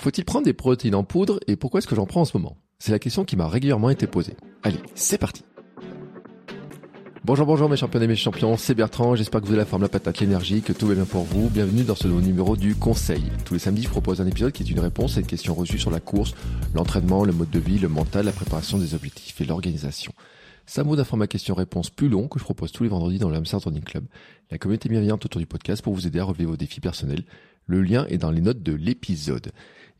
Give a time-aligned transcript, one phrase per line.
[0.00, 2.56] Faut-il prendre des protéines en poudre et pourquoi est-ce que j'en prends en ce moment?
[2.78, 4.36] C'est la question qui m'a régulièrement été posée.
[4.62, 5.42] Allez, c'est parti
[7.24, 9.82] Bonjour, bonjour mes champions et mes champions, c'est Bertrand, j'espère que vous avez la forme,
[9.82, 11.50] la patate, l'énergie, que tout va bien pour vous.
[11.50, 13.24] Bienvenue dans ce nouveau numéro du Conseil.
[13.44, 15.80] Tous les samedis, je propose un épisode qui est une réponse à une question reçue
[15.80, 16.32] sur la course,
[16.74, 20.12] l'entraînement, le mode de vie, le mental, la préparation des objectifs et l'organisation.
[20.76, 23.36] Un mot d'un format question-réponse plus long que je propose tous les vendredis dans le
[23.36, 24.04] Hamster Training Club,
[24.50, 27.24] la communauté bienveillante autour du podcast pour vous aider à relever vos défis personnels.
[27.66, 29.50] Le lien est dans les notes de l'épisode.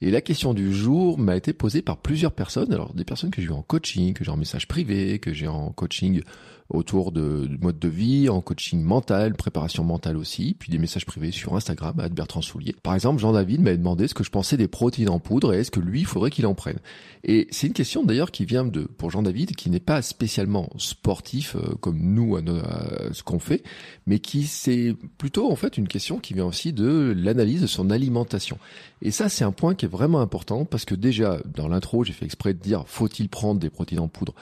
[0.00, 2.72] Et la question du jour m'a été posée par plusieurs personnes.
[2.72, 5.48] Alors des personnes que j'ai eu en coaching, que j'ai en message privé, que j'ai
[5.48, 6.22] en coaching
[6.70, 11.30] autour de, mode de vie, en coaching mental, préparation mentale aussi, puis des messages privés
[11.30, 12.76] sur Instagram à Bertrand Soulier.
[12.82, 15.70] Par exemple, Jean-David m'a demandé ce que je pensais des protéines en poudre et est-ce
[15.70, 16.78] que lui, il faudrait qu'il en prenne.
[17.24, 21.56] Et c'est une question d'ailleurs qui vient de pour Jean-David, qui n'est pas spécialement sportif
[21.56, 23.62] euh, comme nous à, à ce qu'on fait,
[24.06, 27.90] mais qui c'est plutôt en fait une question qui vient aussi de l'analyse de son
[27.90, 28.58] alimentation.
[29.00, 32.12] Et ça, c'est un point qui est vraiment important parce que déjà dans l'intro, j'ai
[32.12, 34.34] fait exprès de dire faut-il prendre des protéines en poudre?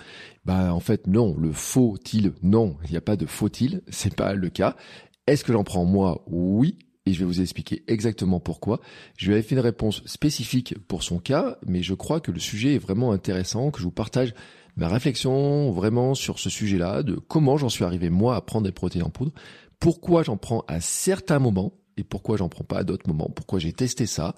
[0.47, 2.33] Bah en fait non, le faut-il?
[2.42, 4.77] Non, il n'y a pas de faut-il, c'est pas le cas.
[5.27, 6.25] Est-ce que j'en prends moi?
[6.28, 8.80] Oui, et je vais vous expliquer exactement pourquoi.
[9.16, 12.38] Je lui avais fait une réponse spécifique pour son cas, mais je crois que le
[12.38, 14.34] sujet est vraiment intéressant, que je vous partage
[14.77, 18.72] ma réflexion vraiment sur ce sujet-là, de comment j'en suis arrivé moi à prendre des
[18.72, 19.33] protéines en poudre,
[19.81, 23.58] pourquoi j'en prends à certains moments et pourquoi j'en prends pas à d'autres moments, pourquoi
[23.58, 24.36] j'ai testé ça,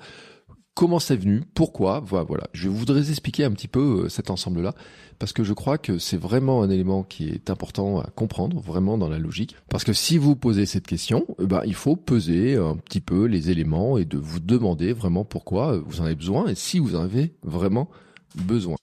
[0.78, 2.44] comment c'est venu, pourquoi, voilà.
[2.52, 4.76] Je voudrais expliquer un petit peu euh, cet ensemble-là,
[5.18, 8.96] parce que je crois que c'est vraiment un élément qui est important à comprendre, vraiment
[8.96, 9.56] dans la logique.
[9.70, 13.24] Parce que si vous posez cette question, eh ben, il faut peser un petit peu
[13.24, 16.94] les éléments et de vous demander vraiment pourquoi vous en avez besoin et si vous
[16.94, 17.88] en avez vraiment.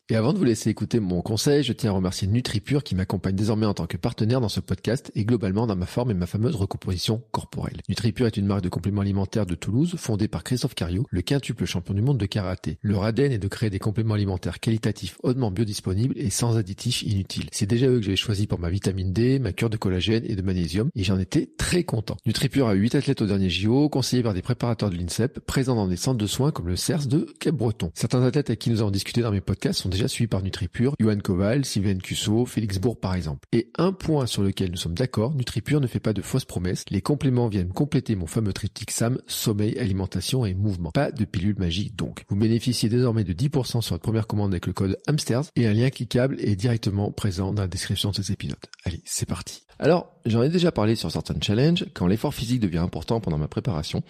[0.10, 3.36] Et avant de vous laisser écouter mon conseil, je tiens à remercier NutriPure qui m'accompagne
[3.36, 6.28] désormais en tant que partenaire dans ce podcast et globalement dans ma forme et ma
[6.28, 7.82] fameuse recomposition corporelle.
[7.90, 11.66] NutriPure est une marque de compléments alimentaires de Toulouse fondée par Christophe Cario, le quintuple
[11.66, 12.78] champion du monde de karaté.
[12.84, 17.50] Leur ADN est de créer des compléments alimentaires qualitatifs, hautement biodisponibles et sans additifs inutiles.
[17.52, 20.36] C'est déjà eux que j'avais choisi pour ma vitamine D, ma cure de collagène et
[20.36, 22.18] de magnésium et j'en étais très content.
[22.28, 25.76] NutriPure a eu 8 athlètes au dernier JO, conseillés par des préparateurs de l'INSEP, présents
[25.76, 27.92] dans des centres de soins comme le CERS de Cap-Breton.
[27.96, 30.96] Certains athlètes avec qui nous avons discuté dans mes podcasts sont déjà suivis par NutriPure,
[31.00, 33.48] Johan Koval, Sylvain Cusso, Félix Bourg par exemple.
[33.52, 36.84] Et un point sur lequel nous sommes d'accord, NutriPure ne fait pas de fausses promesses.
[36.90, 40.92] Les compléments viennent compléter mon fameux triptyque SAM, sommeil, alimentation et mouvement.
[40.92, 42.24] Pas de pilule magique donc.
[42.30, 45.74] Vous bénéficiez désormais de 10% sur votre première commande avec le code HAMSTERS et un
[45.74, 48.58] lien cliquable est directement présent dans la description de cet épisode.
[48.86, 49.64] Allez, c'est parti.
[49.80, 53.50] Alors, j'en ai déjà parlé sur certains challenges, quand l'effort physique devient important pendant ma
[53.50, 54.02] préparation,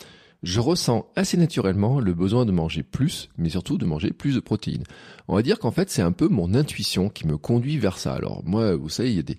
[0.44, 4.40] je ressens assez naturellement le besoin de manger plus, mais surtout de manger plus de
[4.40, 4.84] protéines.
[5.28, 8.14] On va dire qu'en fait, c'est un peu mon intuition qui me conduit vers ça.
[8.14, 9.36] Alors moi, vous savez, il y a des,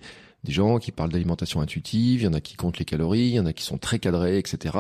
[0.49, 3.41] gens qui parlent d'alimentation intuitive, il y en a qui comptent les calories, il y
[3.41, 4.79] en a qui sont très cadrés, etc.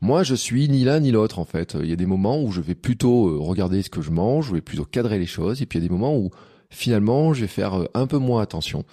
[0.00, 1.76] Moi, je suis ni l'un ni l'autre en fait.
[1.80, 4.48] Il y a des moments où je vais plutôt euh, regarder ce que je mange,
[4.48, 6.30] je vais plutôt cadrer les choses, et puis il y a des moments où
[6.70, 8.84] finalement je vais faire euh, un peu moins attention.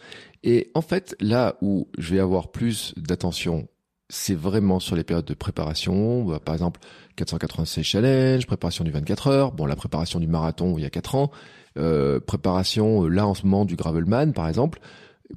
[0.43, 3.67] Et en fait, là où je vais avoir plus d'attention
[4.09, 6.23] c'est vraiment sur les périodes de préparation.
[6.25, 6.81] Bah, par exemple,
[7.15, 11.15] 496 challenge, préparation du 24 heures, bon la préparation du marathon il y a 4
[11.15, 11.31] ans,
[11.77, 14.79] euh, préparation euh, là en ce moment du gravelman par exemple.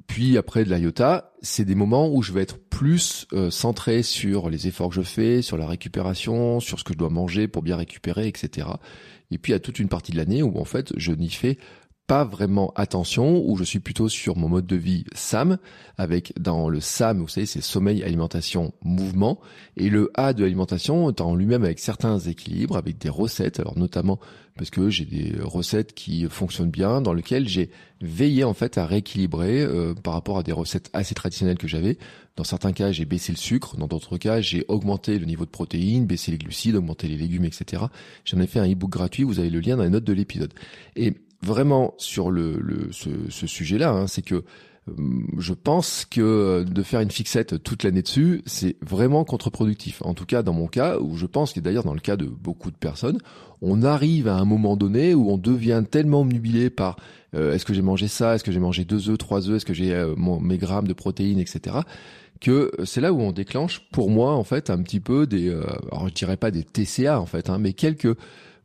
[0.07, 4.49] Puis après de l'IOTA, c'est des moments où je vais être plus euh, centré sur
[4.49, 7.61] les efforts que je fais, sur la récupération, sur ce que je dois manger pour
[7.61, 8.67] bien récupérer, etc.
[9.29, 11.29] Et puis il y a toute une partie de l'année où en fait je n'y
[11.29, 11.59] fais
[12.07, 15.57] pas vraiment attention, où je suis plutôt sur mon mode de vie SAM,
[15.97, 19.39] avec dans le SAM, vous savez, c'est sommeil, alimentation, mouvement,
[19.77, 24.19] et le A de l'alimentation en lui-même avec certains équilibres, avec des recettes, alors notamment
[24.55, 27.71] parce que j'ai des recettes qui fonctionnent bien, dans lesquelles j'ai
[28.01, 31.97] veillé en fait à rééquilibrer euh, par rapport à des recettes assez traditionnelles que j'avais.
[32.35, 35.49] Dans certains cas, j'ai baissé le sucre, dans d'autres cas, j'ai augmenté le niveau de
[35.49, 37.83] protéines, baissé les glucides, augmenté les légumes, etc.
[38.25, 40.53] J'en ai fait un e-book gratuit, vous avez le lien dans les notes de l'épisode.
[40.95, 44.43] Et vraiment sur le, le ce, ce sujet-là, hein, c'est que
[44.89, 44.93] euh,
[45.37, 50.01] je pense que de faire une fixette toute l'année dessus, c'est vraiment contre-productif.
[50.03, 52.25] En tout cas, dans mon cas, où je pense que d'ailleurs dans le cas de
[52.25, 53.17] beaucoup de personnes,
[53.61, 56.97] on arrive à un moment donné où on devient tellement omnubilé par
[57.35, 59.65] euh, est-ce que j'ai mangé ça, est-ce que j'ai mangé deux œufs, trois œufs, est-ce
[59.65, 61.77] que j'ai euh, mes grammes de protéines, etc.
[62.41, 65.49] Que c'est là où on déclenche, pour moi, en fait, un petit peu des,
[65.91, 68.17] alors je dirais pas des TCA en fait, hein, mais quelques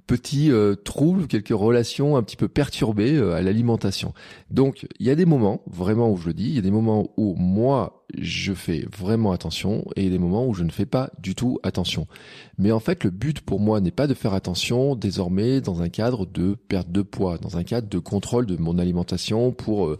[0.08, 4.14] petits euh, troubles, quelques relations un petit peu perturbées euh, à l'alimentation.
[4.50, 6.72] Donc il y a des moments, vraiment où je le dis, il y a des
[6.72, 10.64] moments où moi je fais vraiment attention et il y a des moments où je
[10.64, 12.08] ne fais pas du tout attention.
[12.56, 15.90] Mais en fait le but pour moi n'est pas de faire attention désormais dans un
[15.90, 19.98] cadre de perte de poids, dans un cadre de contrôle de mon alimentation pour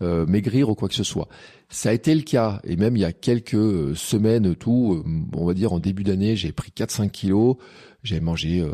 [0.00, 1.26] euh, maigrir ou quoi que ce soit.
[1.68, 5.02] Ça a été le cas, et même il y a quelques semaines, tout,
[5.34, 7.56] on va dire en début d'année, j'ai pris 4-5 kilos,
[8.02, 8.64] j'avais mangé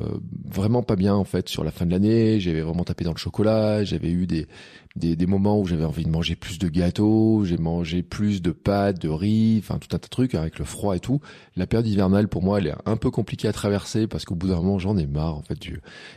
[0.44, 3.19] vraiment pas bien en fait sur la fin de l'année, j'avais vraiment tapé dans le
[3.19, 4.47] chocolat, j'avais eu des,
[4.96, 8.52] des, des moments où j'avais envie de manger plus de gâteaux, j'ai mangé plus de
[8.52, 11.20] pâtes, de riz, enfin tout un tas de trucs avec le froid et tout.
[11.56, 14.46] La période hivernale pour moi elle est un peu compliquée à traverser parce qu'au bout
[14.46, 15.58] d'un moment j'en ai marre en fait.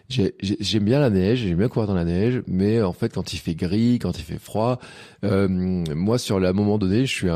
[0.10, 3.38] J'aime bien la neige, j'aime bien courir dans la neige, mais en fait quand il
[3.38, 4.80] fait gris, quand il fait froid,
[5.24, 7.28] euh, moi sur le moment donné je suis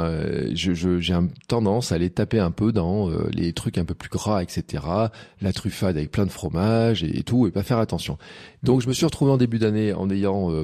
[0.53, 1.17] j'ai
[1.47, 4.83] tendance à aller taper un peu dans euh, les trucs un peu plus gras etc.
[5.41, 8.19] La truffade avec plein de fromage et, tout et pas faire attention.
[8.61, 10.63] Donc je me suis retrouvé en début d'année en ayant euh,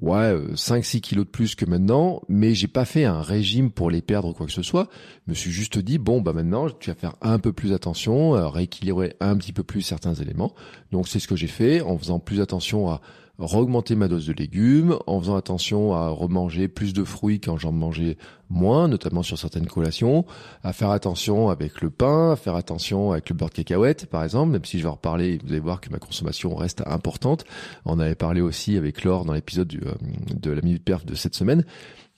[0.00, 3.90] ouais, 5-6 euh, kilos de plus que maintenant, mais j'ai pas fait un régime pour
[3.90, 4.88] les perdre ou quoi que ce soit.
[5.26, 8.30] Je me suis juste dit, bon, bah maintenant, tu vas faire un peu plus attention,
[8.50, 10.54] rééquilibrer un petit peu plus certains éléments.
[10.92, 13.00] Donc c'est ce que j'ai fait en faisant plus attention à
[13.38, 17.72] augmenter ma dose de légumes, en faisant attention à remanger plus de fruits quand j'en
[17.72, 18.16] mangeais
[18.48, 20.24] moins, notamment sur certaines collations,
[20.62, 24.24] à faire attention avec le pain, à faire attention avec le beurre de cacahuète, par
[24.24, 27.44] exemple, même si je vais en reparler, vous allez voir que ma consommation reste importante.
[27.84, 29.94] On avait parlé aussi avec Laure dans l'épisode euh,
[30.34, 31.64] de la Minute Perf de cette semaine.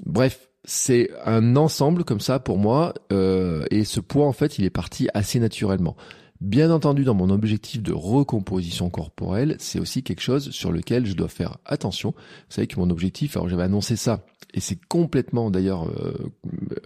[0.04, 4.64] Bref, c'est un ensemble comme ça pour moi, euh, et ce poids, en fait, il
[4.64, 5.96] est parti assez naturellement.
[6.40, 11.14] Bien entendu, dans mon objectif de recomposition corporelle, c'est aussi quelque chose sur lequel je
[11.14, 12.10] dois faire attention.
[12.16, 14.24] Vous savez que mon objectif, alors j'avais annoncé ça,
[14.54, 16.30] et c'est complètement d'ailleurs euh,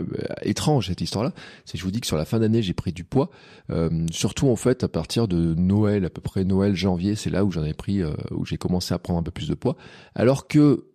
[0.01, 0.05] euh,
[0.41, 1.35] étrange cette histoire-là,
[1.67, 3.29] c'est je vous dis que sur la fin d'année, j'ai pris du poids,
[3.69, 7.45] euh, surtout en fait à partir de Noël, à peu près Noël, janvier, c'est là
[7.45, 9.77] où j'en ai pris, où j'ai commencé à prendre un peu plus de poids,
[10.15, 10.87] alors que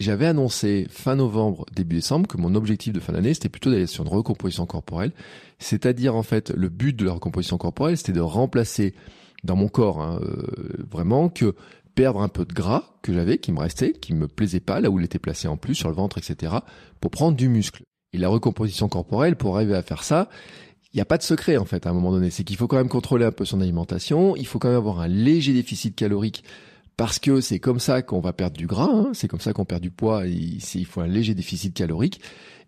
[0.00, 3.86] j'avais annoncé fin novembre, début décembre que mon objectif de fin d'année, c'était plutôt d'aller
[3.86, 5.12] sur une recomposition corporelle.
[5.58, 8.94] C'est-à-dire, en fait, le but de la recomposition corporelle, c'était de remplacer
[9.44, 11.54] dans mon corps, hein, euh, vraiment, que
[11.94, 14.90] perdre un peu de gras que j'avais, qui me restait, qui me plaisait pas, là
[14.90, 16.54] où il était placé en plus, sur le ventre, etc.,
[17.00, 17.82] pour prendre du muscle.
[18.14, 20.28] Et la recomposition corporelle, pour arriver à faire ça,
[20.92, 22.30] il n'y a pas de secret en fait à un moment donné.
[22.30, 25.00] C'est qu'il faut quand même contrôler un peu son alimentation, il faut quand même avoir
[25.00, 26.44] un léger déficit calorique
[27.02, 29.64] parce que c'est comme ça qu'on va perdre du gras, hein, c'est comme ça qu'on
[29.64, 32.20] perd du poids, il, faut un léger déficit calorique.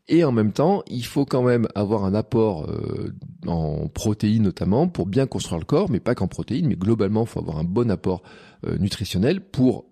[0.09, 3.15] Et en même temps, il faut quand même avoir un apport euh,
[3.47, 7.29] en protéines notamment pour bien construire le corps, mais pas qu'en protéines, mais globalement, il
[7.29, 8.25] faut avoir un bon apport
[8.67, 9.85] euh, nutritionnel pour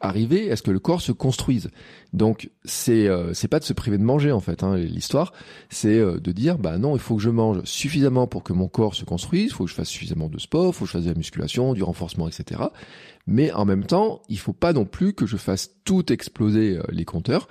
[0.00, 1.70] arriver à ce que le corps se construise.
[2.12, 4.62] Donc c'est euh, c'est pas de se priver de manger en fait.
[4.62, 5.32] Hein, L'histoire,
[5.70, 8.68] c'est euh, de dire bah non, il faut que je mange suffisamment pour que mon
[8.68, 9.44] corps se construise.
[9.44, 11.16] Il faut que je fasse suffisamment de sport, il faut que je fasse de la
[11.16, 12.62] musculation, du renforcement, etc.
[13.26, 16.82] Mais en même temps, il faut pas non plus que je fasse tout exploser euh,
[16.90, 17.48] les compteurs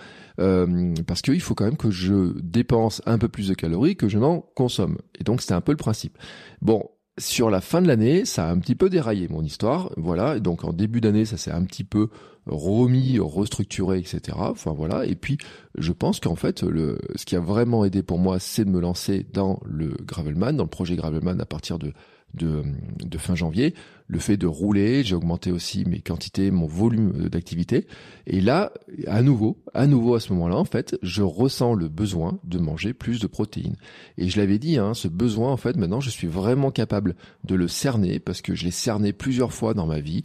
[1.06, 4.18] parce qu'il faut quand même que je dépense un peu plus de calories que je
[4.18, 4.98] n'en consomme.
[5.20, 6.18] Et donc c'est un peu le principe.
[6.64, 9.92] Bon, sur la fin de l'année, ça a un petit peu déraillé mon histoire.
[9.98, 10.40] Voilà.
[10.40, 12.10] donc en début d'année, ça s'est un petit peu
[12.46, 14.38] remis, restructuré, etc.
[14.40, 15.06] Enfin voilà.
[15.06, 15.38] Et puis
[15.78, 18.80] je pense qu'en fait, le, ce qui a vraiment aidé pour moi, c'est de me
[18.80, 21.94] lancer dans le Gravelman, dans le projet Gravelman à partir de
[22.34, 22.64] de,
[23.04, 23.74] de, fin janvier,
[24.08, 27.88] le fait de rouler, j'ai augmenté aussi mes quantités, mon volume d'activité.
[28.28, 28.72] Et là,
[29.08, 32.94] à nouveau, à nouveau à ce moment-là, en fait, je ressens le besoin de manger
[32.94, 33.76] plus de protéines.
[34.18, 37.56] Et je l'avais dit, hein, ce besoin, en fait, maintenant, je suis vraiment capable de
[37.56, 40.22] le cerner parce que je l'ai cerné plusieurs fois dans ma vie.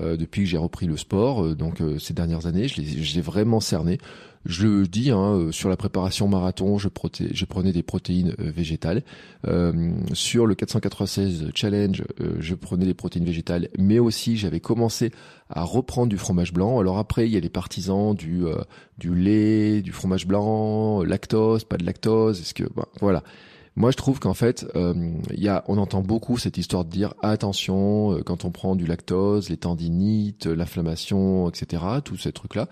[0.00, 3.20] Euh, depuis que j'ai repris le sport, euh, donc euh, ces dernières années, je l'ai
[3.20, 3.98] vraiment cerné.
[4.46, 6.88] Je le dis, hein, euh, sur la préparation marathon, je,
[7.32, 9.02] je prenais des protéines euh, végétales.
[9.46, 12.04] Euh, sur le 496 challenge,
[12.38, 15.12] je prenais des protéines végétales, mais aussi j'avais commencé
[15.50, 16.78] à reprendre du fromage blanc.
[16.78, 18.44] Alors après, il y a les partisans du
[18.98, 22.40] du lait, du fromage blanc, lactose, pas de lactose.
[22.40, 23.22] Est-ce que bah, voilà.
[23.76, 27.14] Moi, je trouve qu'en fait, il y a, on entend beaucoup cette histoire de dire
[27.22, 31.82] attention quand on prend du lactose, les tendinites, l'inflammation, etc.
[32.04, 32.68] Tous ces trucs-là.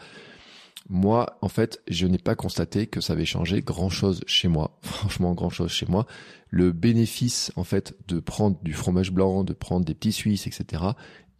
[0.88, 4.78] Moi, en fait, je n'ai pas constaté que ça avait changé grand chose chez moi.
[4.83, 6.07] Franchement, grand chose chez moi.
[6.50, 10.83] Le bénéfice, en fait, de prendre du fromage blanc, de prendre des petits suisses, etc.,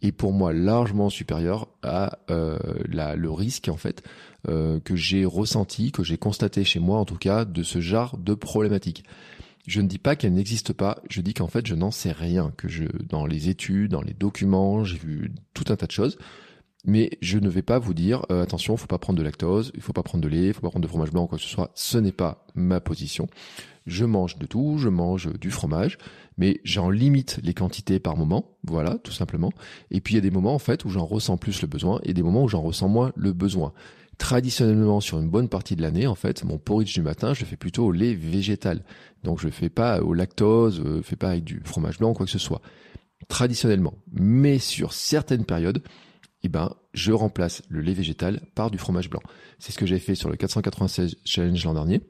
[0.01, 4.03] est pour moi largement supérieur à euh, la, le risque, en fait,
[4.47, 8.17] euh, que j'ai ressenti, que j'ai constaté chez moi, en tout cas, de ce genre
[8.17, 9.03] de problématique.
[9.67, 12.53] Je ne dis pas qu'elle n'existe pas, je dis qu'en fait, je n'en sais rien,
[12.55, 12.67] que
[13.03, 16.17] dans les études, dans les documents, j'ai vu tout un tas de choses.
[16.85, 19.71] Mais je ne vais pas vous dire euh, attention, il faut pas prendre de lactose,
[19.75, 21.37] il faut pas prendre de lait, il faut pas prendre de fromage blanc ou quoi
[21.37, 21.71] que ce soit.
[21.75, 23.27] Ce n'est pas ma position.
[23.85, 25.97] Je mange de tout, je mange du fromage,
[26.37, 29.51] mais j'en limite les quantités par moment, voilà, tout simplement.
[29.91, 31.99] Et puis il y a des moments en fait où j'en ressens plus le besoin
[32.03, 33.73] et des moments où j'en ressens moins le besoin.
[34.17, 37.55] Traditionnellement, sur une bonne partie de l'année, en fait, mon porridge du matin, je fais
[37.55, 38.83] plutôt au lait végétal.
[39.23, 42.11] Donc je le fais pas au lactose, je le fais pas avec du fromage blanc
[42.11, 42.61] ou quoi que ce soit.
[43.27, 43.93] Traditionnellement.
[44.11, 45.81] Mais sur certaines périodes,
[46.43, 49.21] eh ben, je remplace le lait végétal par du fromage blanc.
[49.59, 52.01] C'est ce que j'ai fait sur le 496 challenge l'an dernier.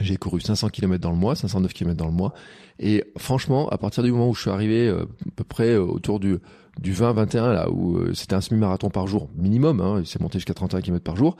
[0.00, 2.32] J'ai couru 500 km dans le mois, 509 km dans le mois.
[2.78, 5.82] Et franchement, à partir du moment où je suis arrivé euh, à peu près euh,
[5.82, 6.38] autour du,
[6.80, 10.54] du 20-21, là, où euh, c'était un semi-marathon par jour, minimum, hein, c'est monté jusqu'à
[10.54, 11.36] 31 km par jour,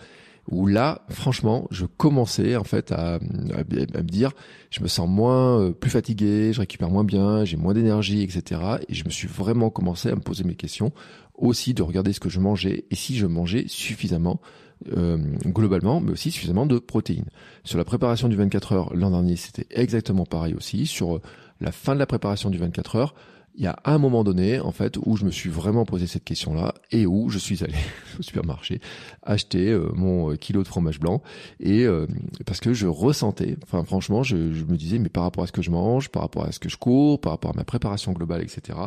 [0.51, 4.33] où là, franchement, je commençais en fait à, à, me dire,
[4.71, 8.61] je me sens moins, plus fatigué, je récupère moins bien, j'ai moins d'énergie, etc.
[8.89, 10.93] Et je me suis vraiment commencé à me poser mes questions,
[11.35, 14.41] aussi de regarder ce que je mangeais et si je mangeais suffisamment
[14.97, 17.29] euh, globalement, mais aussi suffisamment de protéines.
[17.63, 20.87] Sur la préparation du 24 heures l'an dernier, c'était exactement pareil aussi.
[20.87, 21.23] Sur euh,
[21.61, 23.15] la fin de la préparation du 24 heures,
[23.55, 26.25] il y a un moment donné, en fait, où je me suis vraiment posé cette
[26.25, 27.75] question-là et où je suis allé
[28.19, 28.81] au supermarché
[29.23, 31.23] acheter euh, mon kilo de fromage blanc
[31.61, 31.87] et
[32.47, 35.53] parce que je ressentais, enfin franchement, je, je, me disais, mais par rapport à ce
[35.53, 38.13] que je mange, par rapport à ce que je cours, par rapport à ma préparation
[38.13, 38.79] globale, etc.,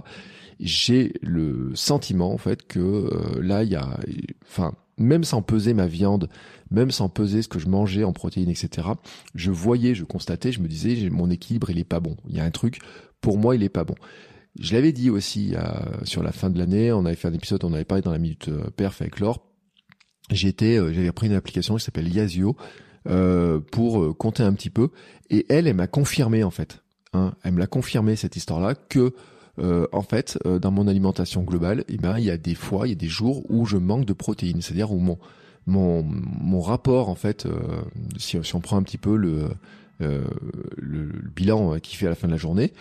[0.60, 4.00] j'ai le sentiment en fait que là, il y a,
[4.48, 6.30] enfin même sans peser ma viande,
[6.72, 8.88] même sans peser ce que je mangeais en protéines, etc.,
[9.34, 12.16] je voyais, je constatais, je me disais, mon équilibre, il est pas bon.
[12.30, 12.80] Il y a un truc,
[13.22, 13.96] pour moi, il est pas bon.
[14.60, 15.62] Je l'avais dit aussi euh,
[16.04, 18.20] sur la fin de l'année, on avait fait un épisode, on avait parlé dans la
[18.20, 19.46] minute euh, perf avec Laure.
[20.32, 22.56] J'étais, euh, j'avais pris une application qui s'appelle Yazio
[23.72, 24.90] pour compter un petit peu,
[25.30, 26.82] et elle, elle m'a confirmé en fait.
[27.14, 29.14] Hein, elle me l'a confirmé cette histoire-là que
[29.60, 32.88] euh, en fait, euh, dans mon alimentation globale, eh ben, il y a des fois,
[32.88, 35.18] il y a des jours où je manque de protéines, c'est-à-dire où mon
[35.68, 37.82] mon, mon rapport, en fait, euh,
[38.18, 39.50] si, si, on prend un petit peu le,
[40.00, 40.28] le,
[40.78, 42.72] le bilan qui fait à la fin de la journée,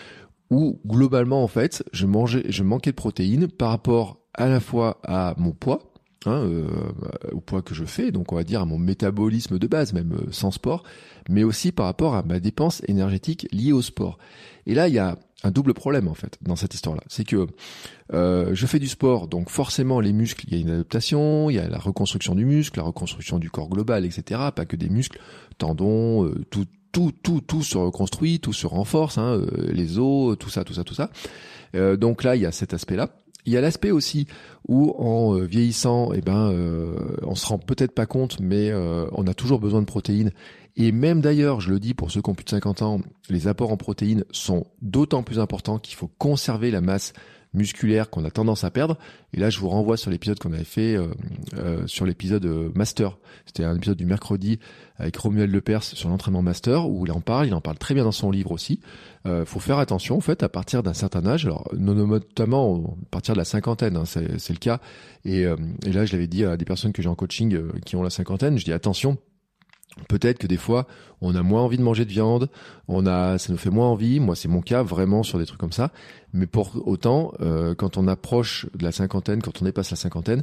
[0.50, 5.00] où globalement, en fait, je mangeais, je manquais de protéines par rapport à la fois
[5.04, 5.94] à mon poids,
[6.26, 6.66] Hein, euh,
[7.32, 10.16] au poids que je fais, donc on va dire à mon métabolisme de base, même
[10.30, 10.82] sans sport,
[11.28, 14.16] mais aussi par rapport à ma dépense énergétique liée au sport.
[14.64, 17.02] Et là, il y a un double problème en fait dans cette histoire-là.
[17.08, 17.46] C'est que
[18.14, 21.56] euh, je fais du sport, donc forcément les muscles, il y a une adaptation, il
[21.56, 24.40] y a la reconstruction du muscle, la reconstruction du corps global, etc.
[24.56, 25.20] Pas que des muscles,
[25.58, 30.38] tendons, euh, tout, tout, tout, tout se reconstruit, tout se renforce, hein, euh, les os,
[30.38, 31.10] tout ça, tout ça, tout ça.
[31.74, 33.10] Euh, donc là, il y a cet aspect-là.
[33.46, 34.26] Il y a l'aspect aussi
[34.68, 36.54] où en euh, vieillissant, eh ben,
[37.22, 38.72] on se rend peut-être pas compte, mais
[39.12, 40.30] on a toujours besoin de protéines
[40.76, 43.46] et même d'ailleurs, je le dis pour ceux qui ont plus de 50 ans, les
[43.46, 47.12] apports en protéines sont d'autant plus importants qu'il faut conserver la masse
[47.54, 48.98] musculaire qu'on a tendance à perdre.
[49.32, 51.08] Et là, je vous renvoie sur l'épisode qu'on avait fait euh,
[51.56, 53.16] euh, sur l'épisode euh, master.
[53.46, 54.58] C'était un épisode du mercredi
[54.96, 57.46] avec Romuald Lepers sur l'entraînement master où il en parle.
[57.46, 58.80] Il en parle très bien dans son livre aussi.
[59.26, 61.46] Euh, faut faire attention en fait à partir d'un certain âge.
[61.46, 64.80] Alors notamment à partir de la cinquantaine, hein, c'est le cas.
[65.24, 68.02] Et, et là, je l'avais dit à des personnes que j'ai en coaching qui ont
[68.02, 68.58] la cinquantaine.
[68.58, 69.16] Je dis attention
[70.08, 70.86] Peut-être que des fois,
[71.20, 72.48] on a moins envie de manger de viande,
[72.88, 74.18] on a, ça nous fait moins envie.
[74.18, 75.92] Moi, c'est mon cas vraiment sur des trucs comme ça.
[76.32, 80.42] Mais pour autant, euh, quand on approche de la cinquantaine, quand on dépasse la cinquantaine,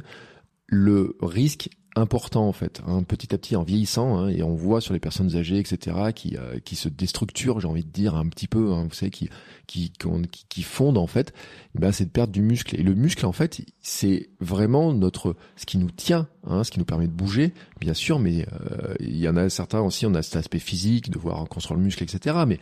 [0.72, 4.80] le risque important en fait, hein, petit à petit en vieillissant, hein, et on voit
[4.80, 8.26] sur les personnes âgées, etc., qui euh, qui se déstructurent, j'ai envie de dire un
[8.28, 9.28] petit peu, hein, vous savez, qui
[9.66, 11.34] qui fondent en fait,
[11.74, 12.78] ben c'est de perdre du muscle.
[12.80, 16.78] Et le muscle en fait, c'est vraiment notre ce qui nous tient, hein, ce qui
[16.78, 20.14] nous permet de bouger, bien sûr, mais euh, il y en a certains aussi, on
[20.14, 22.36] a cet aspect physique, de voir construire le muscle, etc.
[22.46, 22.58] Mais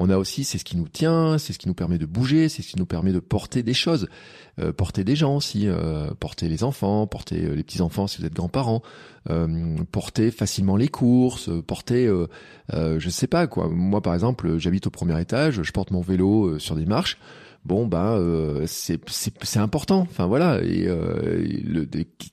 [0.00, 2.48] on a aussi, c'est ce qui nous tient, c'est ce qui nous permet de bouger,
[2.48, 4.08] c'est ce qui nous permet de porter des choses,
[4.60, 8.18] euh, porter des gens aussi, euh, porter les enfants, porter euh, les petits enfants si
[8.18, 8.80] vous êtes grands-parents,
[9.92, 12.10] porter facilement les courses, porter,
[12.72, 13.68] je sais pas quoi.
[13.68, 17.18] Moi par exemple, j'habite au premier étage, je porte mon vélo sur des marches
[17.64, 20.00] bon ben euh, c'est c'est important.
[20.00, 20.60] Enfin voilà.
[20.62, 21.44] Et euh,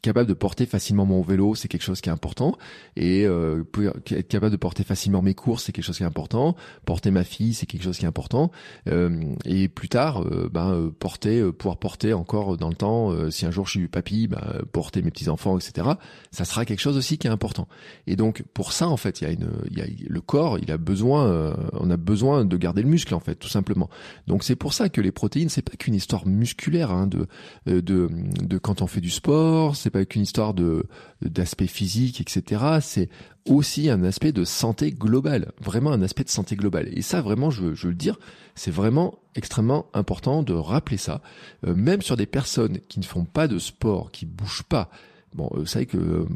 [0.02, 2.58] capable de porter facilement mon vélo c'est quelque chose qui est important.
[2.96, 3.64] Et euh,
[4.12, 6.56] être capable de porter facilement mes courses c'est quelque chose qui est important.
[6.86, 8.52] Porter ma fille c'est quelque chose qui est important.
[8.88, 13.66] Euh, et plus tard ben porter pouvoir porter encore dans le temps si un jour
[13.66, 14.42] je suis papy ben,
[14.72, 15.90] porter mes petits enfants etc
[16.32, 17.68] ça sera quelque chose aussi qui est important.
[18.08, 20.60] Et donc pour ça en fait il y a une il y a le corps
[20.60, 23.90] il a besoin on a besoin de garder le muscle en fait tout simplement.
[24.28, 27.26] Donc c'est pour ça que les protéines, c'est pas qu'une histoire musculaire hein, de,
[27.68, 28.12] euh, de,
[28.44, 30.86] de quand on fait du sport, c'est pas qu'une histoire de
[31.24, 32.64] d'aspect physique, etc.
[32.82, 33.10] C'est
[33.50, 36.90] aussi un aspect de santé globale, vraiment un aspect de santé globale.
[36.96, 38.20] Et ça, vraiment, je, je veux le dire,
[38.54, 41.22] c'est vraiment extrêmement important de rappeler ça,
[41.66, 44.92] euh, même sur des personnes qui ne font pas de sport, qui bougent pas.
[45.34, 46.28] Bon, euh, vous savez que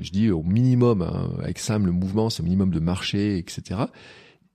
[0.00, 3.86] je dis au minimum, hein, avec Sam, le mouvement, c'est au minimum de marcher, etc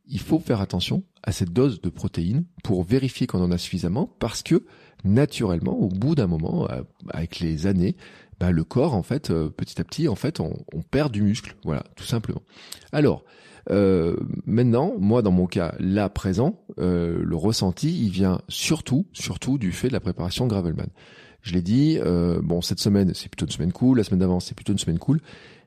[0.06, 4.14] il faut faire attention à cette dose de protéines pour vérifier qu'on en a suffisamment
[4.20, 4.66] parce que
[5.04, 7.96] naturellement, au bout d'un moment, euh, avec les années,
[8.40, 10.54] bah, le corps, en fait, euh, petit à petit, en fait, on,
[10.92, 11.56] perd du muscle.
[11.64, 12.42] Voilà, tout simplement.
[12.92, 13.24] Alors,
[13.70, 19.72] euh, maintenant, moi, dans mon cas, là, présent, le ressenti, il vient surtout, surtout du
[19.72, 20.88] fait de la préparation Gravelman.
[21.42, 22.00] Je l'ai dit,
[22.42, 25.00] bon, cette semaine, c'est plutôt une semaine cool, la semaine d'avant, c'est plutôt une semaine
[25.00, 25.20] cool,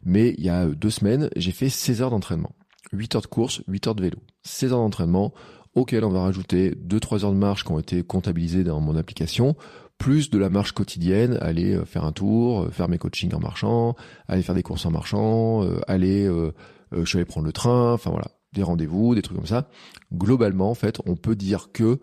[0.04, 2.52] mais il y a deux semaines, j'ai fait 16 heures d'entraînement.
[2.92, 4.18] 8 heures de course, 8 heures de vélo.
[4.42, 5.32] 16 heures d'entraînement,
[5.74, 9.56] auquel on va rajouter 2-3 heures de marche qui ont été comptabilisées dans mon application,
[9.98, 13.40] plus de la marche quotidienne, aller euh, faire un tour, euh, faire mes coachings en
[13.40, 13.94] marchant,
[14.28, 16.28] aller faire des courses en marchant, euh, aller,
[16.92, 19.68] je suis allé prendre le train, enfin voilà, des rendez-vous, des trucs comme ça.
[20.12, 22.00] Globalement, en fait, on peut dire que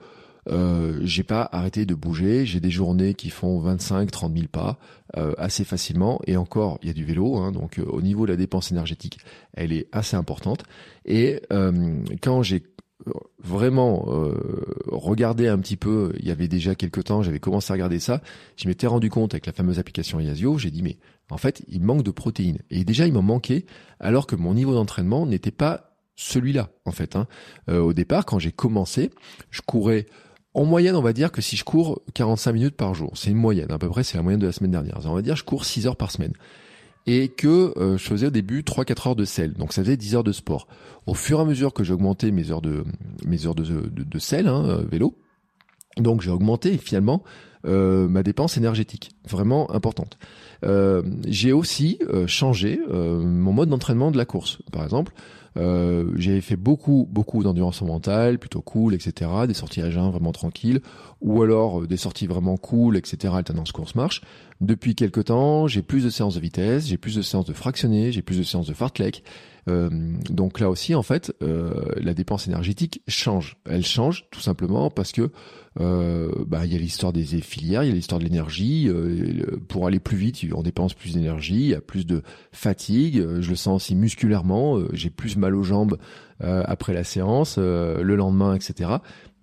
[0.50, 2.46] euh, j'ai pas arrêté de bouger.
[2.46, 4.78] J'ai des journées qui font 25, 30 000 pas
[5.18, 6.20] euh, assez facilement.
[6.28, 8.72] Et encore, il y a du vélo, hein, donc euh, au niveau de la dépense
[8.72, 9.20] énergétique,
[9.54, 10.64] elle est assez importante.
[11.06, 11.42] Et
[12.22, 12.64] quand j'ai
[13.40, 14.06] vraiment
[14.88, 18.22] regardé un petit peu, il y avait déjà quelques temps, j'avais commencé à regarder ça,
[18.56, 20.98] je m'étais rendu compte avec la fameuse application Yasio, j'ai dit mais
[21.30, 22.60] en fait il manque de protéines.
[22.70, 23.66] Et déjà il m'en manquait
[24.00, 27.18] alors que mon niveau d'entraînement n'était pas celui-là en fait.
[27.18, 27.28] Hein.
[27.68, 29.12] au départ, quand j'ai commencé,
[29.50, 30.06] je courais
[30.54, 33.38] en moyenne, on va dire que si je cours 45 minutes par jour, c'est une
[33.38, 35.00] moyenne, à peu près c'est la moyenne de la semaine dernière.
[35.06, 36.34] On va dire je cours 6 heures par semaine.
[37.06, 40.16] Et que euh, je faisais au début 3-4 heures de sel, donc ça faisait 10
[40.16, 40.68] heures de sport.
[41.06, 42.86] Au fur et à mesure que j'augmentais mes heures de
[43.26, 45.18] mes heures de, hein, euh, vélo,
[45.98, 47.24] donc j'ai augmenté finalement
[47.66, 50.18] euh, ma dépense énergétique, vraiment importante.
[50.66, 54.60] Euh, j'ai aussi changé mon mode d'entraînement de la course.
[54.72, 55.14] Par exemple,
[55.58, 59.30] euh, j'ai fait beaucoup, beaucoup d'endurance mentale, plutôt cool, etc.
[59.48, 60.82] Des sorties à jeun vraiment tranquilles,
[61.22, 63.34] ou alors euh, des sorties vraiment cool, etc.
[63.36, 64.22] Alternance course-marche.
[64.62, 68.12] Depuis quelques temps, j'ai plus de séances de vitesse, j'ai plus de séances de fractionné,
[68.12, 69.24] j'ai plus de séances de fartlek.
[69.70, 69.90] Euh,
[70.30, 73.58] donc là aussi, en fait, euh, la dépense énergétique change.
[73.66, 75.32] Elle change tout simplement parce que
[75.80, 78.88] euh, bah, il y a l'histoire des filières, il y a l'histoire de l'énergie.
[78.90, 83.20] Euh, pour aller plus vite, on dépense plus d'énergie, il y a plus de fatigue.
[83.20, 84.80] Euh, je le sens aussi musculairement.
[84.94, 85.98] J'ai plus mal aux jambes
[86.40, 88.90] après la séance, le lendemain, etc.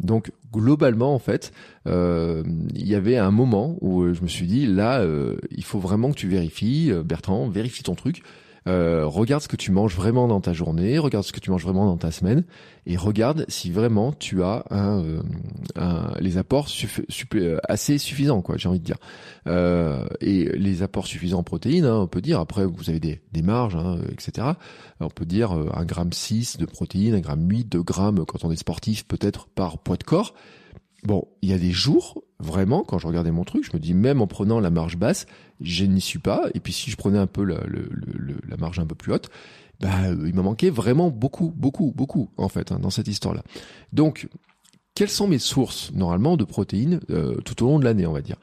[0.00, 1.50] Donc globalement, en fait,
[1.86, 5.06] il y avait un moment où je me suis dit là,
[5.50, 8.22] il faut vraiment que tu vérifies, Bertrand, vérifie ton truc.
[8.68, 11.62] Euh, regarde ce que tu manges vraiment dans ta journée, regarde ce que tu manges
[11.62, 12.44] vraiment dans ta semaine,
[12.86, 15.20] et regarde si vraiment tu as euh,
[16.20, 16.68] les apports
[17.34, 18.56] euh, assez suffisants, quoi.
[18.56, 18.98] J'ai envie de dire.
[20.20, 22.40] Et les apports suffisants en protéines, hein, on peut dire.
[22.40, 24.48] Après, vous avez des, des marges, hein, etc.
[25.00, 28.50] on peut dire un gramme 6 de protéines, un gramme 8 de grammes quand on
[28.50, 30.34] est sportif, peut-être par poids de corps.
[31.04, 33.94] Bon, il y a des jours, vraiment, quand je regardais mon truc, je me dis,
[33.94, 35.26] même en prenant la marge basse,
[35.60, 36.48] je n'y suis pas.
[36.54, 39.30] Et puis si je prenais un peu la, marge un peu plus haute,
[39.80, 43.42] bah, euh, il m'a manqué vraiment beaucoup, beaucoup, beaucoup, en fait, hein, dans cette histoire-là.
[43.92, 44.28] Donc,
[44.94, 48.20] quelles sont mes sources, normalement, de protéines euh, tout au long de l'année, on va
[48.20, 48.36] dire?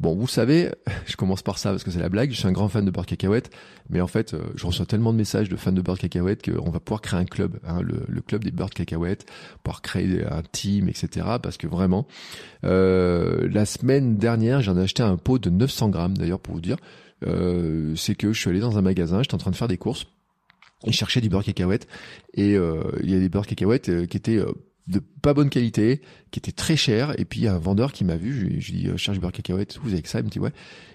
[0.00, 0.70] Bon, vous savez,
[1.06, 2.30] je commence par ça parce que c'est la blague.
[2.30, 3.50] Je suis un grand fan de beurre cacahuète,
[3.90, 6.70] mais en fait, euh, je reçois tellement de messages de fans de beurre cacahuète qu'on
[6.70, 9.26] va pouvoir créer un club, hein, le, club des beurre de cacahuète,
[9.64, 11.26] pouvoir créer un team, etc.
[11.42, 12.06] Parce que vraiment,
[12.64, 16.60] euh, la semaine dernière, j'en ai acheté un pot de 900 grammes, d'ailleurs, pour vous
[16.60, 16.76] dire.
[17.26, 19.78] Euh, c'est que je suis allé dans un magasin, j'étais en train de faire des
[19.78, 20.06] courses
[20.86, 21.88] et chercher du beurre cacahuète
[22.34, 24.40] et il y a des beurres de cacahuète qui étaient
[24.88, 27.18] de pas bonne qualité, qui était très cher.
[27.18, 29.78] Et puis un vendeur qui m'a vu, je, lui dis, euh, je cherche beurre cacahuète,
[29.82, 30.20] vous avez que ça?
[30.20, 30.52] Il me dit ouais.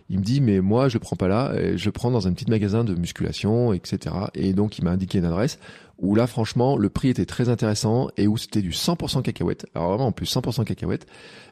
[0.09, 2.33] Il me dit mais moi je le prends pas là, je le prends dans un
[2.33, 4.13] petit magasin de musculation, etc.
[4.35, 5.59] Et donc il m'a indiqué une adresse
[5.97, 9.65] où là franchement le prix était très intéressant et où c'était du 100% cacahuète.
[9.73, 11.07] Alors vraiment en plus 100% cacahuète.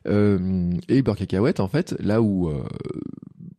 [0.07, 2.63] Euh, et beurre cacahuète en fait là où euh,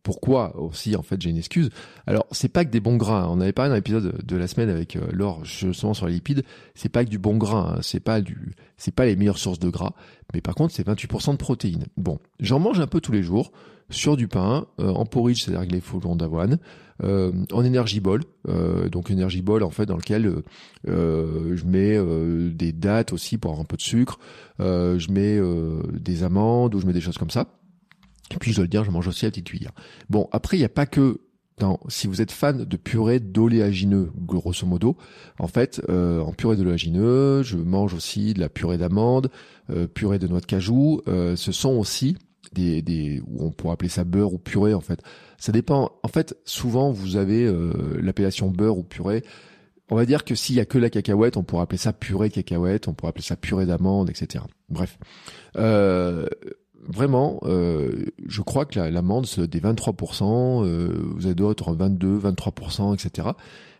[0.03, 1.69] pourquoi aussi en fait j'ai une excuse.
[2.05, 3.23] Alors c'est pas que des bons gras.
[3.23, 3.29] Hein.
[3.29, 6.43] On avait parlé dans l'épisode de la semaine avec euh, Laure justement sur les lipides.
[6.75, 7.75] C'est pas que du bon gras.
[7.75, 7.79] Hein.
[7.81, 9.93] C'est pas du, c'est pas les meilleures sources de gras.
[10.33, 11.85] Mais par contre c'est 28% de protéines.
[11.97, 13.51] Bon, j'en mange un peu tous les jours
[13.89, 16.57] sur du pain, euh, en porridge, c'est-à-dire les flocons d'avoine,
[17.03, 20.43] euh, en energy ball, euh, donc energy ball en fait dans lequel
[20.85, 21.97] je mets
[22.51, 24.19] des dattes aussi pour avoir un peu de sucre,
[24.59, 25.39] je mets
[25.99, 27.47] des amandes ou je mets des choses comme ça.
[28.33, 29.71] Et puis je dois le dire, je mange aussi à petite cuillère.
[30.09, 31.19] Bon, après il n'y a pas que
[31.87, 34.97] si vous êtes fan de purée d'oléagineux, grosso modo,
[35.39, 39.29] en fait, euh, en purée d'oléagineux, je mange aussi de la purée d'amande,
[39.69, 41.01] euh, purée de noix de cajou.
[41.07, 42.17] Euh, ce sont aussi
[42.53, 45.01] des, des, on pourrait appeler ça beurre ou purée en fait.
[45.37, 45.91] Ça dépend.
[46.03, 47.51] En fait, souvent vous avez
[48.01, 49.23] l'appellation beurre ou purée.
[49.89, 52.29] On va dire que s'il y a que la cacahuète, on pourrait appeler ça purée
[52.29, 54.43] de cacahuète, on pourrait appeler ça purée d'amande, etc.
[54.69, 54.97] Bref.
[56.93, 62.19] Vraiment, euh, je crois que l'amende, c'est des 23%, euh, vous avez d'autres entre 22,
[62.19, 63.29] 23%, etc.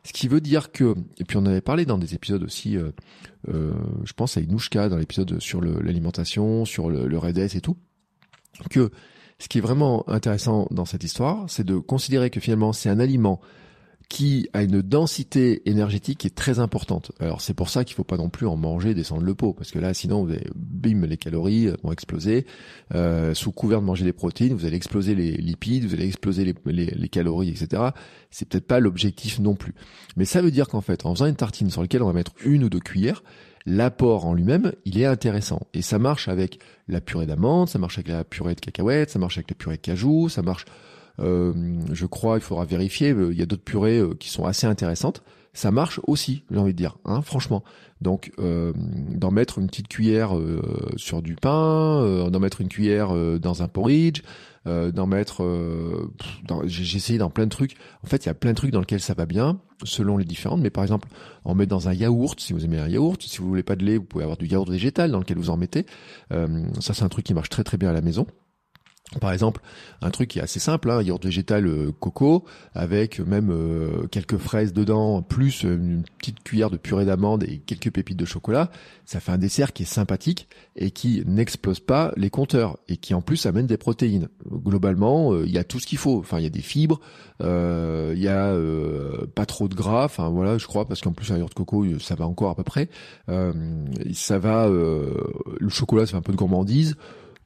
[0.03, 2.91] Ce qui veut dire que, et puis on avait parlé dans des épisodes aussi, euh,
[4.03, 7.19] je pense à Inouchka, dans l'épisode sur l'alimentation, sur le, le
[7.55, 7.77] et tout,
[8.71, 8.89] que
[9.37, 12.99] ce qui est vraiment intéressant dans cette histoire, c'est de considérer que finalement c'est un
[12.99, 13.39] aliment
[14.13, 17.11] qui a une densité énergétique qui est très importante.
[17.19, 19.71] Alors c'est pour ça qu'il faut pas non plus en manger, descendre le pot, parce
[19.71, 22.45] que là sinon vous avez, bim, les calories vont exploser.
[22.93, 26.45] Euh, sous couvert de manger des protéines, vous allez exploser les lipides, vous allez exploser
[26.45, 27.85] les, les, les calories, etc.
[28.29, 29.73] C'est peut-être pas l'objectif non plus.
[30.15, 32.33] Mais ça veut dire qu'en fait, en faisant une tartine sur laquelle on va mettre
[32.45, 33.23] une ou deux cuillères,
[33.65, 35.61] l'apport en lui-même, il est intéressant.
[35.73, 39.17] Et ça marche avec la purée d'amande, ça marche avec la purée de cacahuètes, ça
[39.17, 43.11] marche avec la purée de cajou, ça marche euh, je crois, il faudra vérifier.
[43.11, 45.23] Euh, il y a d'autres purées euh, qui sont assez intéressantes.
[45.53, 47.63] Ça marche aussi, j'ai envie de dire, hein, franchement.
[48.01, 50.35] Donc, d'en mettre une petite cuillère
[50.97, 54.23] sur du pain, d'en mettre une cuillère dans un porridge,
[54.65, 55.45] d'en mettre.
[56.65, 57.75] j'ai essayé dans plein de trucs.
[58.03, 60.25] En fait, il y a plein de trucs dans lesquels ça va bien, selon les
[60.25, 60.59] différentes.
[60.59, 61.07] Mais par exemple,
[61.45, 63.21] en mettre dans un yaourt, si vous aimez un yaourt.
[63.21, 65.51] Si vous voulez pas de lait, vous pouvez avoir du yaourt végétal dans lequel vous
[65.51, 65.85] en mettez.
[66.31, 68.25] ça, c'est un truc qui marche très très bien à la maison.
[69.19, 69.61] Par exemple,
[70.01, 74.37] un truc qui est assez simple, hein, yaourt végétal euh, coco, avec même euh, quelques
[74.37, 78.69] fraises dedans, plus une petite cuillère de purée d'amande et quelques pépites de chocolat,
[79.05, 83.13] ça fait un dessert qui est sympathique et qui n'explose pas les compteurs et qui
[83.13, 84.29] en plus amène des protéines.
[84.49, 86.19] Globalement, euh, il y a tout ce qu'il faut.
[86.19, 86.99] Enfin, il y a des fibres,
[87.39, 88.55] il y a
[89.35, 90.05] pas trop de gras.
[90.05, 92.63] Enfin voilà, je crois parce qu'en plus un yaourt coco, ça va encore à peu
[92.63, 92.89] près.
[94.13, 96.95] ça va, le chocolat, ça fait un peu de gourmandise.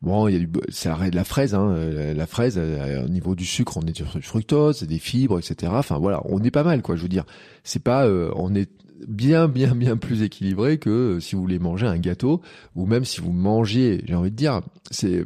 [0.01, 1.75] Bon, il y a du, c'est de la fraise, hein.
[2.15, 5.71] La fraise, euh, au niveau du sucre, on est sur fructose, des fibres, etc.
[5.75, 6.95] Enfin voilà, on est pas mal, quoi.
[6.95, 7.25] Je veux dire,
[7.63, 8.69] c'est pas, euh, on est
[9.07, 12.41] bien, bien, bien plus équilibré que euh, si vous voulez manger un gâteau
[12.75, 15.25] ou même si vous mangez, j'ai envie de dire, c'est,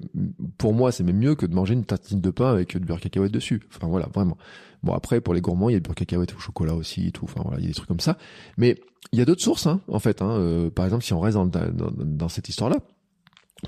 [0.58, 3.02] pour moi, c'est même mieux que de manger une tartine de pain avec du beurre
[3.02, 3.62] cacahuète dessus.
[3.76, 4.38] Enfin voilà, vraiment.
[4.84, 7.12] Bon après, pour les gourmands, il y a du beurre cacahuète au chocolat aussi et
[7.12, 7.26] tout.
[7.26, 8.18] Enfin voilà, il y a des trucs comme ça.
[8.58, 8.78] Mais
[9.12, 10.22] il y a d'autres sources, hein, en fait.
[10.22, 10.70] Hein.
[10.74, 12.78] par exemple, si on reste dans, dans, dans cette histoire-là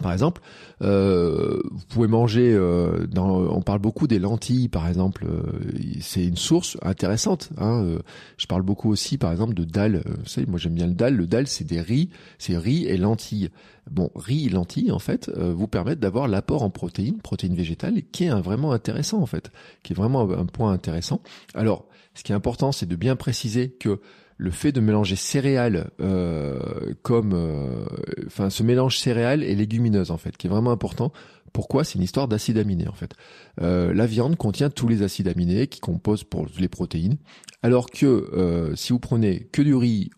[0.01, 0.41] par exemple,
[0.81, 2.51] euh, vous pouvez manger.
[2.53, 5.25] Euh, dans, on parle beaucoup des lentilles, par exemple.
[5.25, 5.43] Euh,
[6.01, 7.49] c'est une source intéressante.
[7.57, 7.99] Hein, euh,
[8.37, 10.03] je parle beaucoup aussi, par exemple, de dalle.
[10.05, 11.15] Vous savez, moi j'aime bien le dalle.
[11.15, 13.49] Le dalle, c'est des riz, c'est riz et lentilles.
[13.91, 18.23] Bon, riz et lentilles, en fait, vous permettent d'avoir l'apport en protéines, protéines végétales, qui
[18.23, 19.51] est un, vraiment intéressant, en fait,
[19.83, 21.21] qui est vraiment un point intéressant.
[21.53, 23.99] Alors, ce qui est important, c'est de bien préciser que
[24.37, 27.85] le fait de mélanger céréales euh, comme, euh,
[28.25, 31.11] enfin, ce mélange céréales et légumineuses en fait, qui est vraiment important.
[31.51, 31.83] Pourquoi?
[31.83, 33.13] C'est une histoire d'acides aminés en fait.
[33.61, 37.17] Euh, la viande contient tous les acides aminés qui composent pour les protéines,
[37.61, 40.09] alors que si vous prenez que du riz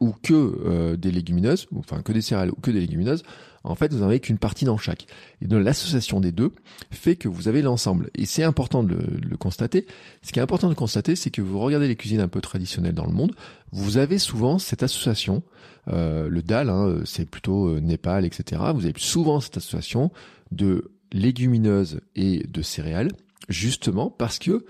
[0.00, 3.22] ou que des légumineuses, enfin que des céréales ou que des légumineuses,
[3.62, 5.06] en fait, vous n'en avez qu'une partie dans chaque.
[5.42, 6.52] Et donc, l'association des deux
[6.90, 8.10] fait que vous avez l'ensemble.
[8.14, 9.86] Et c'est important de le, constater.
[10.22, 12.94] Ce qui est important de constater, c'est que vous regardez les cuisines un peu traditionnelles
[12.94, 13.32] dans le monde,
[13.72, 15.42] vous avez souvent cette association.
[15.88, 18.62] Euh, le dal, hein, c'est plutôt euh, Népal, etc.
[18.74, 20.10] Vous avez souvent cette association
[20.52, 23.12] de légumineuses et de céréales,
[23.48, 24.64] justement parce que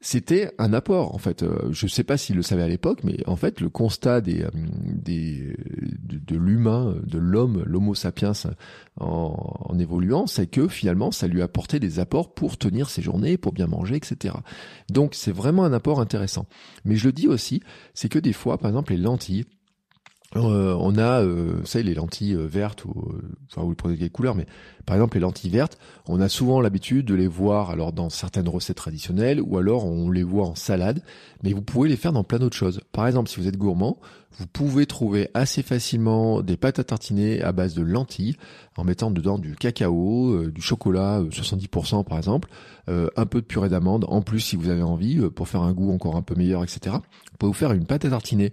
[0.00, 1.42] c'était un apport en fait.
[1.42, 4.20] Euh, je ne sais pas s'il le savait à l'époque, mais en fait le constat
[4.20, 5.54] des, euh, des
[6.02, 8.32] de, l'humain, de l'homme, l'Homo sapiens
[8.98, 13.36] en, en évoluant, c'est que finalement ça lui apportait des apports pour tenir ses journées,
[13.36, 14.34] pour bien manger, etc.
[14.90, 16.46] Donc c'est vraiment un apport intéressant.
[16.84, 19.44] Mais je le dis aussi, c'est que des fois, par exemple les lentilles,
[20.36, 24.10] euh, on a, euh, savez, les lentilles euh, vertes, ou, euh, enfin, vous prenez quelle
[24.10, 24.46] couleur, mais
[24.86, 28.48] par exemple les lentilles vertes, on a souvent l'habitude de les voir alors dans certaines
[28.48, 31.02] recettes traditionnelles, ou alors on les voit en salade,
[31.42, 32.80] mais vous pouvez les faire dans plein d'autres choses.
[32.92, 33.98] Par exemple, si vous êtes gourmand,
[34.38, 38.36] vous pouvez trouver assez facilement des pâtes à tartiner à base de lentilles,
[38.76, 42.48] en mettant dedans du cacao, du chocolat, 70% par exemple,
[42.86, 45.92] un peu de purée d'amande, en plus si vous avez envie, pour faire un goût
[45.92, 46.96] encore un peu meilleur, etc.
[47.32, 48.52] Vous pouvez vous faire une pâte à tartiner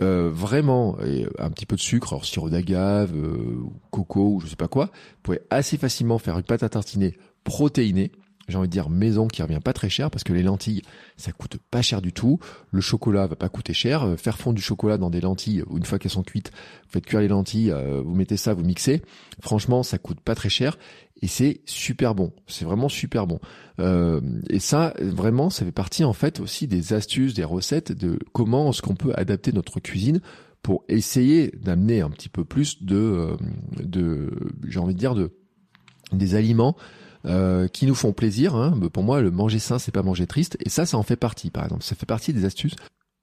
[0.00, 4.46] euh, vraiment et un petit peu de sucre, alors sirop d'agave, euh, coco ou je
[4.46, 8.12] sais pas quoi, vous pouvez assez facilement faire une pâte à tartiner protéinée.
[8.46, 10.82] J'ai envie de dire maison qui revient pas très cher parce que les lentilles
[11.16, 12.40] ça coûte pas cher du tout.
[12.72, 14.02] Le chocolat va pas coûter cher.
[14.02, 16.50] Euh, faire fondre du chocolat dans des lentilles une fois qu'elles sont cuites,
[16.84, 19.00] vous faites cuire les lentilles, vous mettez ça, vous mixez.
[19.40, 20.76] Franchement, ça coûte pas très cher
[21.24, 22.34] et c'est super bon.
[22.46, 23.40] C'est vraiment super bon.
[23.80, 28.18] Euh, et ça, vraiment, ça fait partie en fait aussi des astuces, des recettes de
[28.34, 30.20] comment est-ce qu'on peut adapter notre cuisine
[30.60, 33.36] pour essayer d'amener un petit peu plus de, euh,
[33.82, 34.32] de
[34.68, 35.30] j'ai envie de dire de
[36.12, 36.76] des aliments
[37.24, 38.54] euh, qui nous font plaisir.
[38.54, 38.78] Hein.
[38.92, 40.58] Pour moi, le manger sain, c'est pas manger triste.
[40.60, 41.84] Et ça, ça en fait partie, par exemple.
[41.84, 42.76] Ça fait partie des astuces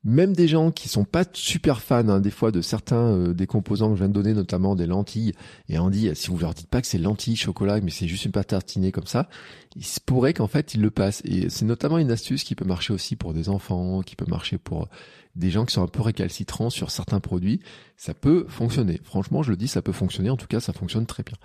[0.04, 3.46] même des gens qui sont pas super fans hein, des fois de certains euh, des
[3.46, 5.34] composants que je viens de donner, notamment des lentilles,
[5.70, 8.26] et on dit si vous leur dites pas que c'est lentilles, chocolat, mais c'est juste
[8.26, 9.30] une pâte tartinée comme ça,
[9.76, 11.22] il se pourrait qu'en fait ils le passent.
[11.26, 14.58] Et c'est notamment une astuce qui peut marcher aussi pour des enfants, qui peut marcher
[14.58, 14.88] pour
[15.36, 17.62] des gens qui sont un peu récalcitrants sur certains produits,
[17.96, 19.00] ça peut fonctionner.
[19.04, 20.30] Franchement, je le dis, ça peut fonctionner.
[20.30, 21.38] En tout cas, ça fonctionne très bien.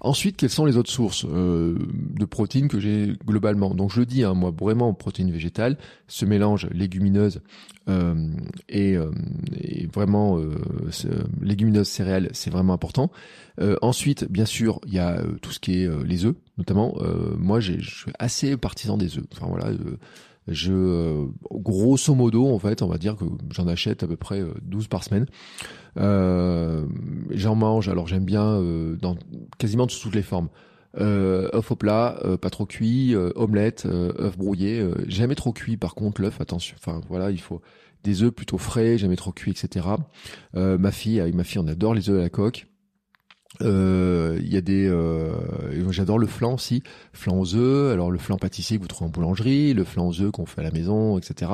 [0.00, 3.74] Ensuite, quelles sont les autres sources euh, de protéines que j'ai globalement?
[3.74, 5.76] Donc, je le dis, hein, moi, vraiment, protéines végétales,
[6.08, 7.42] ce mélange légumineuse
[7.88, 8.14] euh,
[8.68, 9.10] et, euh,
[9.60, 10.38] et, vraiment
[11.40, 13.10] légumineuse céréales, c'est vraiment important.
[13.82, 16.96] ensuite, bien sûr, il y a tout ce qui est les œufs, notamment.
[17.38, 19.24] moi, je suis assez partisan des œufs.
[19.32, 19.72] Enfin voilà
[20.48, 24.42] je euh, grosso modo en fait on va dire que j'en achète à peu près
[24.62, 25.26] 12 euh, par semaine.
[25.96, 26.86] Euh,
[27.30, 28.60] j'en mange alors j'aime bien
[29.00, 29.16] dans
[29.58, 30.48] quasiment toutes les formes.
[31.00, 36.40] Euh, au plat pas trop cuit omelette œuf brouillé jamais trop cuit par contre l'œuf
[36.40, 37.60] attention enfin voilà il faut
[38.04, 39.88] des œufs plutôt frais jamais trop cuits etc
[40.54, 42.68] ma fille avec ma fille on adore les œufs à la coque
[43.62, 45.32] euh, il y a des, euh,
[45.90, 47.92] j'adore le flan aussi, flan aux œufs.
[47.92, 50.60] Alors le flan pâtissier que vous trouvez en boulangerie, le flan aux œufs qu'on fait
[50.60, 51.50] à la maison, etc.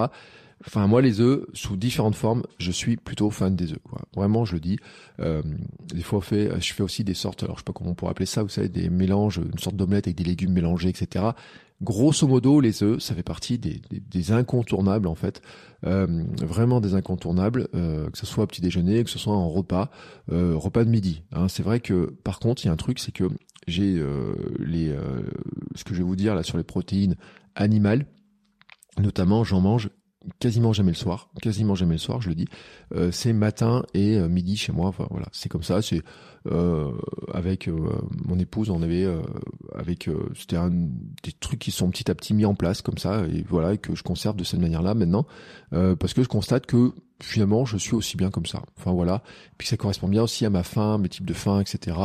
[0.66, 3.82] Enfin moi les œufs sous différentes formes, je suis plutôt fan des œufs.
[3.82, 4.02] Quoi.
[4.14, 4.78] Vraiment je le dis.
[5.20, 5.42] Euh,
[5.92, 8.10] des fois fait, je fais aussi des sortes, alors je sais pas comment on pourrait
[8.10, 11.30] appeler ça, vous savez des mélanges, une sorte d'omelette avec des légumes mélangés, etc.
[11.82, 15.40] Grosso modo, les œufs, ça fait partie des, incontournables en fait,
[15.86, 19.48] euh, vraiment des incontournables, euh, que ce soit au petit déjeuner, que ce soit en
[19.48, 19.90] repas,
[20.30, 21.22] euh, repas de midi.
[21.32, 21.48] Hein.
[21.48, 23.24] C'est vrai que par contre, il y a un truc, c'est que
[23.66, 24.04] j'ai
[24.58, 24.94] les,
[25.74, 27.16] ce que je vais vous dire là sur les protéines
[27.54, 28.04] animales,
[28.98, 29.88] notamment, j'en mange
[30.38, 32.48] quasiment jamais le soir, quasiment jamais le soir, je le dis.
[33.10, 34.92] C'est matin et midi chez moi.
[35.10, 35.80] Voilà, c'est comme ça.
[35.82, 36.02] C'est
[36.46, 36.90] euh,
[37.32, 37.76] avec euh,
[38.24, 39.06] mon épouse, on avait
[39.74, 40.56] avec c'était
[41.22, 43.78] des trucs qui sont petit à petit mis en place comme ça et voilà et
[43.78, 45.26] que je conserve de cette manière-là maintenant
[45.70, 48.62] parce que je constate que finalement je suis aussi bien comme ça.
[48.78, 49.22] Enfin voilà,
[49.58, 51.96] puis ça correspond bien aussi à ma faim, mes types de faim, etc.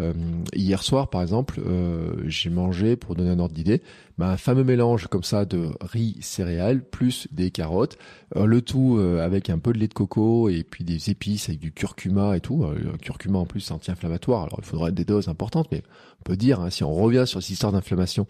[0.00, 0.12] Euh,
[0.54, 3.82] hier soir, par exemple, euh, j'ai mangé, pour donner un ordre d'idée,
[4.18, 7.96] bah, un fameux mélange comme ça de riz céréales plus des carottes,
[8.36, 11.60] euh, le tout avec un peu de lait de coco et puis des épices avec
[11.60, 12.64] du curcuma et tout.
[12.64, 15.82] le curcuma en plus anti-inflammatoire, alors il faudrait des doses importantes, mais
[16.20, 18.26] on peut dire, hein, si on revient sur cette histoire d'inflammation,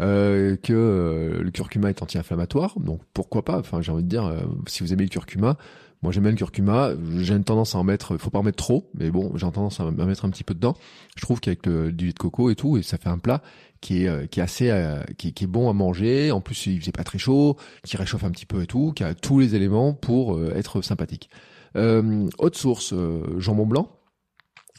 [0.00, 3.58] euh, que le curcuma est anti-inflammatoire, donc pourquoi pas?
[3.58, 4.32] Enfin, j'ai envie de dire,
[4.66, 5.56] si vous aimez le curcuma,
[6.02, 8.62] moi j'aime bien le curcuma, j'ai une tendance à en mettre, faut pas en mettre
[8.62, 10.74] trop, mais bon, j'ai tendance à en mettre un petit peu dedans.
[11.16, 13.42] Je trouve qu'avec du lait de coco et tout, ça fait un plat
[13.82, 16.32] qui est euh, assez euh, qui, est, bon à manger.
[16.32, 19.04] En plus, il faisait pas très chaud, qui réchauffe un petit peu et tout, qui
[19.04, 21.28] a tous les éléments pour euh, être sympathique.
[21.76, 22.94] Euh, autre source,
[23.36, 23.90] jambon blanc.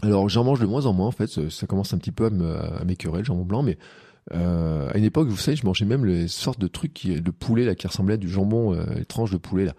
[0.01, 2.83] Alors j'en mange de moins en moins en fait, ça commence un petit peu à
[2.83, 3.77] m'écœurer le jambon blanc, mais
[4.31, 7.31] euh, à une époque, vous savez, je mangeais même les sortes de trucs qui, de
[7.31, 9.73] poulet là qui ressemblaient à du jambon, euh, les tranches de poulet là.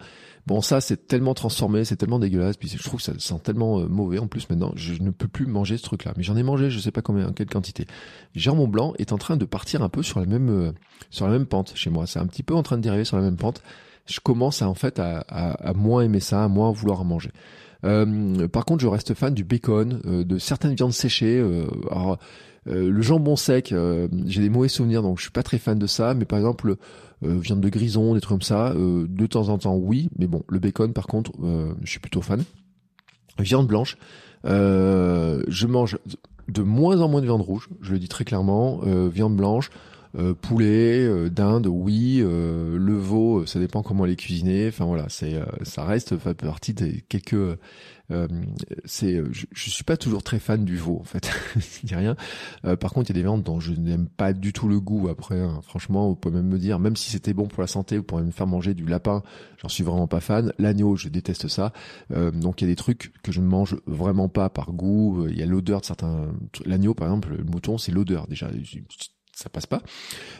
[0.45, 3.79] Bon, ça c'est tellement transformé, c'est tellement dégueulasse, puis je trouve que ça sent tellement
[3.79, 4.71] euh, mauvais en plus maintenant.
[4.75, 7.31] Je ne peux plus manger ce truc-là, mais j'en ai mangé, je sais pas combien,
[7.33, 7.87] quelle quantité.
[8.35, 10.71] Jambon blanc est en train de partir un peu sur la même euh,
[11.09, 12.05] sur la même pente chez moi.
[12.05, 13.63] C'est un petit peu en train de dériver sur la même pente.
[14.05, 17.31] Je commence en fait à, à moins aimer ça, à moins vouloir en manger.
[17.85, 21.39] Euh, par contre, je reste fan du bacon, euh, de certaines viandes séchées.
[21.91, 22.17] alors,
[22.67, 25.77] euh, le jambon sec, euh, j'ai des mauvais souvenirs, donc je suis pas très fan
[25.77, 26.13] de ça.
[26.13, 26.75] Mais par exemple,
[27.23, 30.09] euh, viande de grison, des trucs comme ça, de temps en temps, oui.
[30.17, 31.31] Mais bon, le bacon, par contre,
[31.81, 32.43] je suis plutôt fan.
[33.39, 33.97] Viande blanche,
[34.43, 35.97] je mange
[36.47, 37.69] de moins en moins de viande rouge.
[37.81, 38.79] Je le dis très clairement.
[39.09, 39.69] viande blanche.
[40.41, 44.67] Poulet, dinde, oui, le veau, ça dépend comment elle est cuisinée.
[44.69, 47.57] Enfin voilà, c'est, ça reste fait partie des quelques
[48.11, 48.27] euh,
[48.85, 52.15] c'est, je, je, suis pas toujours très fan du veau en fait, je dis rien.
[52.65, 54.79] Euh, par contre, il y a des viandes dont je n'aime pas du tout le
[54.79, 55.07] goût.
[55.09, 55.59] Après, hein.
[55.63, 58.23] franchement, vous pouvez même me dire, même si c'était bon pour la santé, vous pourrez
[58.23, 59.23] me faire manger du lapin.
[59.61, 60.53] J'en suis vraiment pas fan.
[60.59, 61.73] L'agneau, je déteste ça.
[62.11, 65.27] Euh, donc il y a des trucs que je ne mange vraiment pas par goût.
[65.29, 66.27] Il y a l'odeur de certains.
[66.65, 68.49] L'agneau, par exemple, le mouton, c'est l'odeur déjà
[69.35, 69.81] ça passe pas.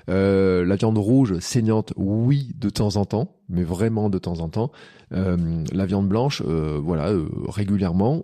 [0.09, 4.47] Euh, la viande rouge saignante, oui, de temps en temps, mais vraiment de temps en
[4.47, 4.71] temps.
[5.11, 7.11] Euh, la viande blanche, euh, voilà,
[7.47, 8.23] régulièrement.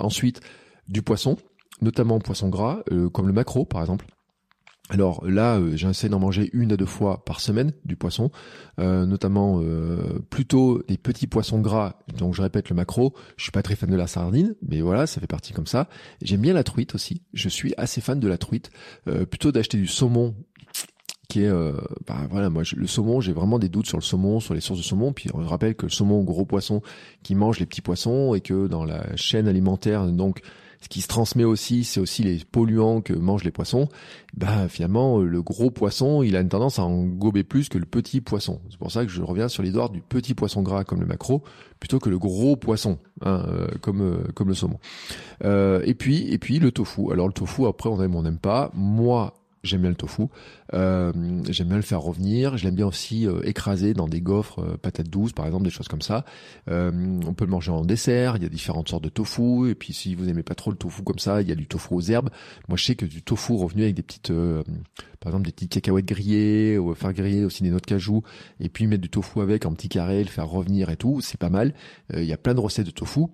[0.00, 0.40] ensuite,
[0.88, 1.36] du poisson,
[1.80, 4.06] notamment poisson gras, comme le maquereau par exemple.
[4.90, 8.30] Alors là, euh, j'essaie d'en manger une à deux fois par semaine du poisson,
[8.78, 12.00] euh, notamment euh, plutôt des petits poissons gras.
[12.18, 13.14] Donc je répète le macro.
[13.38, 15.88] Je suis pas très fan de la sardine, mais voilà, ça fait partie comme ça.
[16.20, 17.22] J'aime bien la truite aussi.
[17.32, 18.70] Je suis assez fan de la truite.
[19.30, 20.34] plutôt d'acheter du saumon
[21.28, 21.50] qui est
[22.06, 24.78] bah, voilà moi le saumon j'ai vraiment des doutes sur le saumon sur les sources
[24.78, 26.82] de saumon puis on rappelle que le saumon gros poisson
[27.22, 30.42] qui mange les petits poissons et que dans la chaîne alimentaire donc
[30.84, 33.88] ce qui se transmet aussi, c'est aussi les polluants que mangent les poissons.
[34.36, 37.86] Bah finalement, le gros poisson, il a une tendance à en gober plus que le
[37.86, 38.60] petit poisson.
[38.68, 41.42] C'est pour ça que je reviens sur l'histoire du petit poisson gras comme le maquereau,
[41.80, 44.78] plutôt que le gros poisson, hein, euh, comme euh, comme le saumon.
[45.42, 47.10] Euh, et puis et puis le tofu.
[47.10, 48.70] Alors le tofu, après on aime on n'aime pas.
[48.74, 49.32] Moi,
[49.64, 50.24] j'aime bien le tofu.
[50.72, 51.12] Euh,
[51.48, 52.56] j'aime bien le faire revenir.
[52.56, 55.70] Je l'aime bien aussi euh, écraser dans des gaufres, euh, patates douces par exemple, des
[55.70, 56.24] choses comme ça.
[56.68, 58.36] on peut le manger en dessert.
[58.36, 59.70] Il y a différentes sortes de tofu.
[59.70, 61.66] Et puis si vous aimez pas trop le tofu comme ça, il y a du
[61.66, 62.30] tofu aux herbes.
[62.68, 64.32] Moi, je sais que du tofu revenu avec des petites,
[65.20, 68.22] par exemple des petites cacahuètes grillées, ou faire griller aussi des noix de cajou,
[68.60, 71.38] et puis mettre du tofu avec en petit carré, le faire revenir et tout, c'est
[71.38, 71.74] pas mal.
[72.14, 73.26] Il y a plein de recettes de tofu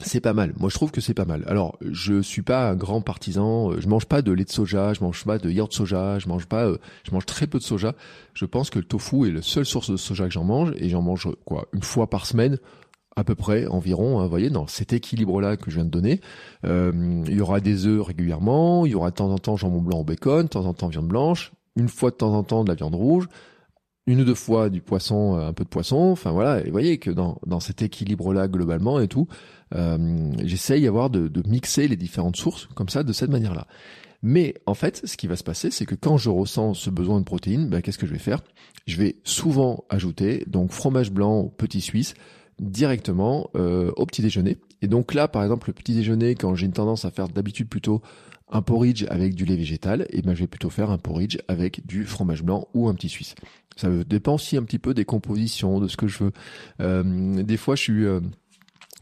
[0.00, 0.54] c'est pas mal.
[0.58, 1.44] Moi, je trouve que c'est pas mal.
[1.48, 3.72] Alors, je suis pas un grand partisan.
[3.72, 6.18] Euh, je mange pas de lait de soja, je mange pas de yaourt de soja,
[6.18, 7.94] je mange pas, euh, je mange très peu de soja.
[8.34, 10.88] Je pense que le tofu est la seule source de soja que j'en mange et
[10.88, 12.58] j'en mange quoi une fois par semaine
[13.16, 16.20] à peu près environ, hein, vous voyez, dans cet équilibre-là que je viens de donner.
[16.64, 19.82] Euh, il y aura des œufs régulièrement, il y aura de temps en temps jambon
[19.82, 22.62] blanc au bacon, de temps en temps viande blanche, une fois de temps en temps
[22.62, 23.26] de la viande rouge,
[24.06, 25.96] une ou deux fois du poisson, un peu de poisson.
[25.96, 30.82] Enfin voilà, et vous voyez que dans, dans cet équilibre-là globalement et tout, euh, j'essaye
[30.82, 33.66] d'avoir de, mixer les différentes sources comme ça, de cette manière-là.
[34.22, 37.20] Mais en fait, ce qui va se passer, c'est que quand je ressens ce besoin
[37.20, 38.40] de protéines, ben, qu'est-ce que je vais faire?
[38.86, 42.14] Je vais souvent ajouter donc fromage blanc petit suisse
[42.58, 44.56] directement euh, au petit déjeuner.
[44.82, 47.68] Et donc là, par exemple, le petit déjeuner, quand j'ai une tendance à faire d'habitude
[47.68, 48.02] plutôt
[48.50, 51.86] un porridge avec du lait végétal, et ben je vais plutôt faire un porridge avec
[51.86, 53.34] du fromage blanc ou un petit suisse.
[53.76, 56.32] Ça dépend aussi un petit peu des compositions, de ce que je veux.
[56.80, 58.20] Euh, des fois, je suis euh,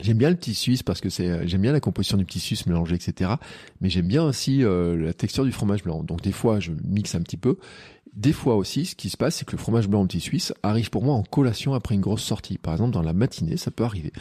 [0.01, 2.67] J'aime bien le petit suisse parce que c'est, j'aime bien la composition du petit suisse
[2.67, 3.31] mélangé, etc.
[3.81, 6.03] Mais j'aime bien aussi euh, la texture du fromage blanc.
[6.03, 7.57] Donc des fois, je mixe un petit peu.
[8.13, 10.53] Des fois aussi, ce qui se passe, c'est que le fromage blanc au petit suisse
[10.63, 12.59] arrive pour moi en collation après une grosse sortie.
[12.59, 14.13] Par exemple, dans la matinée, ça peut arriver.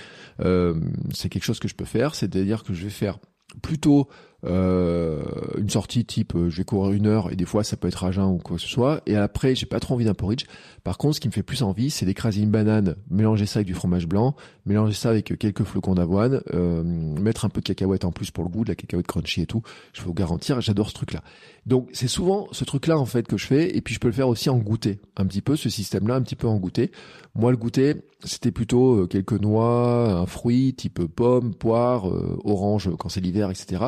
[0.41, 0.79] Euh,
[1.13, 3.19] c'est quelque chose que je peux faire, c'est-à-dire que je vais faire
[3.61, 4.09] plutôt
[4.43, 5.23] euh,
[5.57, 8.03] une sortie type euh, je vais courir une heure et des fois ça peut être
[8.03, 9.01] à jeun ou quoi que ce soit.
[9.05, 10.45] Et après j'ai pas trop envie d'un porridge.
[10.83, 13.67] Par contre ce qui me fait plus envie c'est d'écraser une banane mélanger ça avec
[13.67, 18.05] du fromage blanc mélanger ça avec quelques flocons d'avoine euh, mettre un peu de cacahuète
[18.05, 19.63] en plus pour le goût de la cacahuète crunchy et tout.
[19.93, 21.21] Je peux vous garantir j'adore ce truc là
[21.65, 23.75] donc c'est souvent ce truc là en fait que je fais.
[23.75, 26.15] Et puis je peux le faire aussi en goûter un petit peu ce système là
[26.15, 26.91] un petit peu en goûter.
[27.33, 32.05] Moi le goûter c'était plutôt quelques noix un fruit type pomme poire
[32.43, 33.85] orange quand c'est l'hiver etc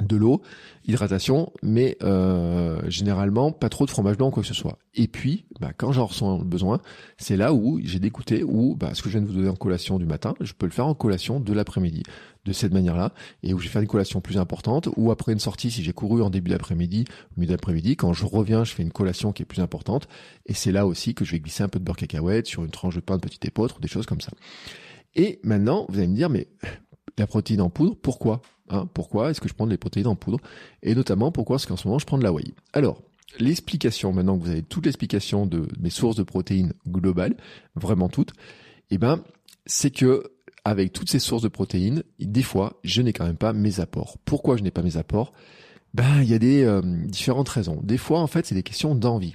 [0.00, 0.42] de l'eau,
[0.86, 4.78] hydratation, mais euh, généralement pas trop de fromage blanc ou quoi que ce soit.
[4.94, 6.80] Et puis, bah, quand j'en ressens le besoin,
[7.16, 9.56] c'est là où j'ai d'écouter, où bah, ce que je viens de vous donner en
[9.56, 12.02] collation du matin, je peux le faire en collation de l'après-midi,
[12.44, 15.38] de cette manière-là, et où je vais faire une collation plus importante, ou après une
[15.38, 17.04] sortie, si j'ai couru en début d'après-midi,
[17.36, 20.08] milieu d'après-midi, quand je reviens, je fais une collation qui est plus importante,
[20.46, 22.70] et c'est là aussi que je vais glisser un peu de beurre cacahuète sur une
[22.70, 24.32] tranche de pain de petite épeautre, des choses comme ça.
[25.14, 26.48] Et maintenant, vous allez me dire, mais
[27.18, 28.40] la protéine en poudre, pourquoi?
[28.70, 30.38] Hein, pourquoi est-ce que je prends des protéines en poudre
[30.82, 33.02] Et notamment, pourquoi est-ce qu'en ce moment, je prends de la whey Alors,
[33.38, 37.36] l'explication, maintenant que vous avez toute l'explication de mes sources de protéines globales,
[37.74, 38.32] vraiment toutes,
[38.90, 39.22] eh ben,
[39.66, 40.24] c'est que
[40.64, 44.18] avec toutes ces sources de protéines, des fois, je n'ai quand même pas mes apports.
[44.24, 45.32] Pourquoi je n'ai pas mes apports?
[45.94, 47.80] Ben, il y a des euh, différentes raisons.
[47.82, 49.34] Des fois, en fait, c'est des questions d'envie.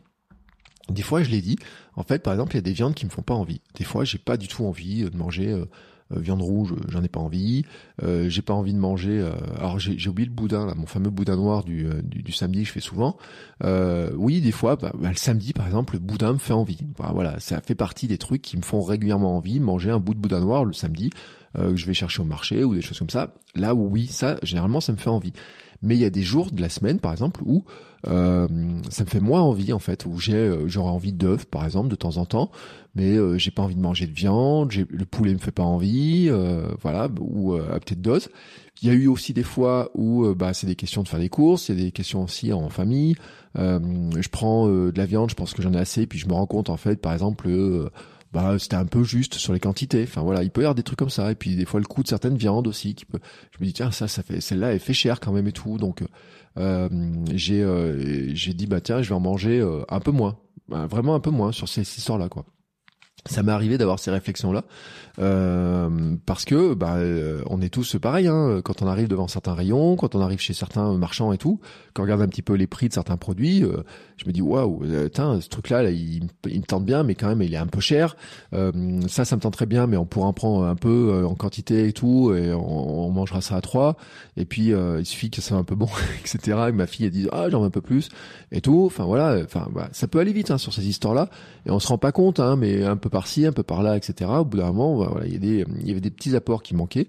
[0.89, 1.57] Des fois, je l'ai dit,
[1.95, 3.61] en fait, par exemple, il y a des viandes qui me font pas envie.
[3.75, 5.65] Des fois, j'ai pas du tout envie de manger euh, euh,
[6.11, 7.63] viande rouge, j'en ai pas envie.
[8.03, 9.19] Euh, j'ai pas envie de manger.
[9.19, 12.67] Euh, alors j'ai oublié le boudin là, mon fameux boudin noir du, du, samedi que
[12.67, 13.17] je fais souvent.
[13.61, 16.79] oui, des fois, bah, bah, le samedi par exemple, le boudin me fait envie.
[16.97, 19.59] voilà, ça fait partie des trucs qui me font régulièrement envie.
[19.59, 21.09] Manger un bout de boudin noir le samedi
[21.55, 23.33] que je vais chercher au marché ou des choses comme ça.
[23.55, 25.33] Là oui, ça généralement ça me fait envie.
[25.83, 27.63] Mais il y a des jours de la semaine, par exemple, où
[28.07, 28.47] euh,
[28.89, 31.89] ça me fait moins envie en fait, où j'ai euh, j'aurais envie d'œufs, par exemple,
[31.89, 32.51] de temps en temps,
[32.95, 36.27] mais euh, j'ai pas envie de manger de viande, le poulet me fait pas envie,
[36.29, 38.29] euh, voilà, ou à petite dose.
[38.81, 41.29] Il y a eu aussi des fois où bah c'est des questions de faire des
[41.29, 43.15] courses, il y a des questions aussi en famille.
[43.55, 46.47] je prends de la viande, je pense que j'en ai assez, puis je me rends
[46.47, 47.47] compte en fait, par exemple
[48.33, 50.03] bah c'était un peu juste sur les quantités.
[50.03, 51.31] Enfin voilà, il peut y avoir des trucs comme ça.
[51.31, 53.19] Et puis des fois le coût de certaines viandes aussi qui peut.
[53.51, 55.77] Je me dis tiens ça ça fait celle-là elle fait cher quand même et tout.
[55.77, 56.03] Donc
[56.57, 56.89] euh,
[57.33, 60.87] j'ai euh, j'ai dit bah tiens je vais en manger euh, un peu moins, bah,
[60.87, 62.45] vraiment un peu moins sur ces histoires là quoi
[63.25, 64.63] ça m'est arrivé d'avoir ces réflexions là
[65.19, 69.53] euh, parce que bah euh, on est tous pareil hein, quand on arrive devant certains
[69.53, 71.59] rayons quand on arrive chez certains marchands et tout
[71.93, 73.83] quand on regarde un petit peu les prix de certains produits euh,
[74.17, 74.83] je me dis waouh
[75.13, 77.79] tiens ce truc là, il, me tente bien mais quand même il est un peu
[77.79, 78.15] cher.
[78.51, 81.93] Ça ça me tenterait bien mais on pourra en prendre un peu en quantité et
[81.93, 83.97] tout et on, on, mangera ça à trois.
[84.37, 85.89] Et puis il suffit que ça soit un peu bon
[86.21, 88.09] etc et ma fille elle dit ah j'en veux un peu plus
[88.51, 88.83] et tout.
[88.85, 91.29] Enfin voilà enfin bah, ça peut aller vite hein, sur ces histoires là
[91.65, 94.29] et on se rend pas compte hein, mais un peu par-ci, un peu par-là, etc.
[94.39, 96.63] Au bout d'un moment, voilà, il y, a des, il y avait des petits apports
[96.63, 97.07] qui manquaient.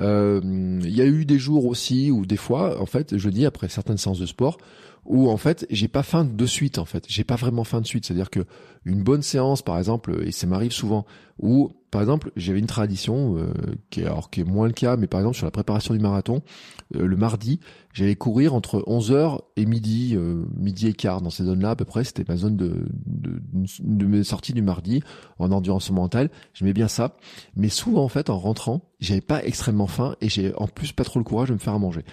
[0.00, 0.40] Euh,
[0.82, 3.68] il y a eu des jours aussi où des fois, en fait, je dis après
[3.68, 4.58] certaines séances de sport,
[5.06, 7.86] où en fait j'ai pas faim de suite en fait j'ai pas vraiment faim de
[7.86, 8.40] suite c'est à dire que
[8.86, 11.04] une bonne séance par exemple et ça m'arrive souvent
[11.38, 13.52] où par exemple, j'avais une tradition euh,
[13.88, 16.00] qui est alors qui est moins le cas, mais par exemple sur la préparation du
[16.00, 16.42] marathon,
[16.96, 17.60] euh, le mardi,
[17.92, 21.84] j'allais courir entre 11h et midi, euh, midi et quart dans ces zones-là à peu
[21.84, 22.02] près.
[22.02, 23.40] C'était ma zone de, de,
[23.78, 25.04] de, mes sorties du mardi
[25.38, 26.30] en endurance mentale.
[26.52, 27.16] J'aimais bien ça,
[27.54, 31.04] mais souvent en fait en rentrant, j'avais pas extrêmement faim et j'ai en plus pas
[31.04, 32.04] trop le courage de me faire à manger.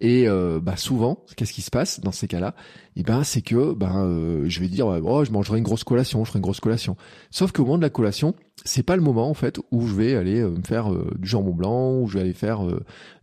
[0.00, 0.26] Et
[0.62, 2.54] bah souvent, qu'est-ce qui se passe dans ces cas-là?
[2.96, 6.24] Et eh ben c'est que ben je vais dire oh je mangerai une grosse collation,
[6.24, 6.96] je ferai une grosse collation.
[7.30, 8.34] Sauf qu'au moment de la collation,
[8.64, 12.00] c'est pas le moment en fait où je vais aller me faire du jambon blanc,
[12.00, 12.60] où je vais aller faire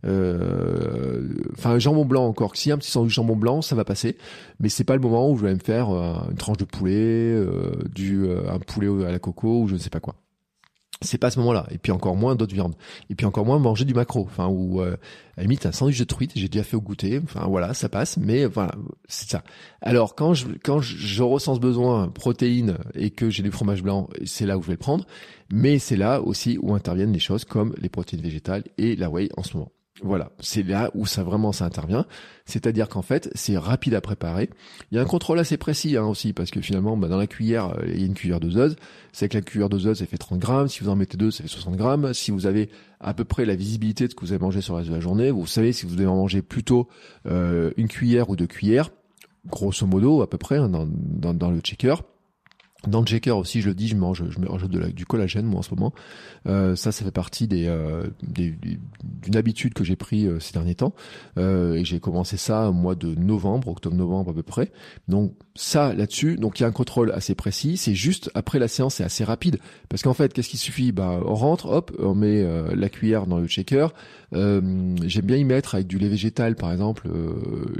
[0.06, 2.56] euh, enfin un jambon blanc encore.
[2.56, 4.16] Si un petit sandwich jambon blanc, ça va passer,
[4.60, 6.94] mais c'est pas le moment où je vais me faire euh, une tranche de poulet,
[6.96, 10.14] euh, du un poulet à la coco ou je ne sais pas quoi
[11.02, 11.66] c'est pas à ce moment-là.
[11.70, 12.74] Et puis encore moins d'autres viandes.
[13.10, 14.22] Et puis encore moins manger du macro.
[14.22, 14.96] Enfin, ou à
[15.36, 17.20] la limite un sandwich de truite, j'ai déjà fait au goûter.
[17.22, 18.16] Enfin voilà, ça passe.
[18.16, 18.72] Mais voilà,
[19.08, 19.42] c'est ça.
[19.82, 24.08] Alors quand je quand je, ressens ce besoin protéines et que j'ai du fromage blanc,
[24.24, 25.06] c'est là où je vais le prendre.
[25.52, 29.28] Mais c'est là aussi où interviennent les choses comme les protéines végétales et la whey
[29.36, 29.72] en ce moment.
[30.02, 32.04] Voilà, c'est là où ça vraiment ça intervient.
[32.44, 34.50] C'est-à-dire qu'en fait, c'est rapide à préparer.
[34.90, 37.26] Il y a un contrôle assez précis hein, aussi, parce que finalement, bah, dans la
[37.26, 38.76] cuillère, euh, il y a une cuillère doseuse.
[39.12, 40.68] C'est que la cuillère doseuse, ça fait 30 grammes.
[40.68, 42.12] Si vous en mettez deux, ça fait 60 grammes.
[42.12, 42.68] Si vous avez
[43.00, 44.94] à peu près la visibilité de ce que vous avez mangé sur le reste de
[44.94, 46.88] la journée, vous savez si vous devez en manger plutôt
[47.26, 48.90] euh, une cuillère ou deux cuillères,
[49.46, 51.94] grosso modo à peu près hein, dans, le checker.
[52.86, 55.62] Dans le shaker aussi, je le dis, je mange, je me du collagène moi en
[55.62, 55.92] ce moment.
[56.46, 60.74] Euh, ça, ça fait partie des, euh, d'une habitude que j'ai pris euh, ces derniers
[60.74, 60.94] temps.
[61.36, 64.70] Et j'ai commencé ça au mois de novembre, octobre-novembre à peu près.
[65.08, 67.76] Donc ça là-dessus, donc il y a un contrôle assez précis.
[67.76, 70.92] C'est juste après la séance, c'est assez rapide parce qu'en fait, qu'est-ce qui suffit?
[70.92, 73.92] Bah, on rentre, hop, on met euh, la cuillère dans le shaker.
[74.32, 77.08] J'aime bien y mettre avec du lait végétal, par exemple.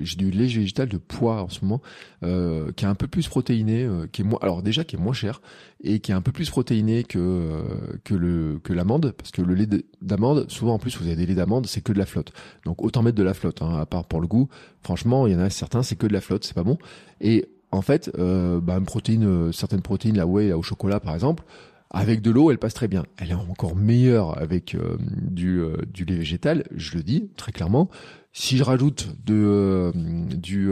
[0.00, 1.82] j'ai du lait végétal de pois en ce moment,
[2.22, 4.38] qui est un peu plus protéiné, qui est moins.
[4.40, 5.40] Alors déjà qui est moins cher
[5.82, 7.62] et qui est un peu plus protéiné que euh,
[8.04, 9.68] que le que l'amande parce que le lait
[10.00, 12.32] d'amande souvent en plus vous avez des laits d'amande c'est que de la flotte
[12.64, 14.48] donc autant mettre de la flotte hein, à part pour le goût
[14.86, 16.78] franchement il y en a certains c'est que de la flotte c'est pas bon
[17.20, 21.12] et en fait euh, bah, une protéine euh, certaines protéines la whey au chocolat par
[21.12, 21.42] exemple
[21.88, 23.04] avec de l'eau, elle passe très bien.
[23.16, 25.62] Elle est encore meilleure avec euh, du,
[25.94, 27.88] du lait végétal, je le dis très clairement.
[28.32, 30.68] Si je rajoute de du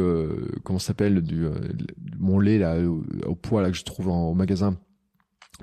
[0.65, 1.47] comment s'appelle du
[2.19, 4.77] mon lait là au, poids là que je trouve en, au magasin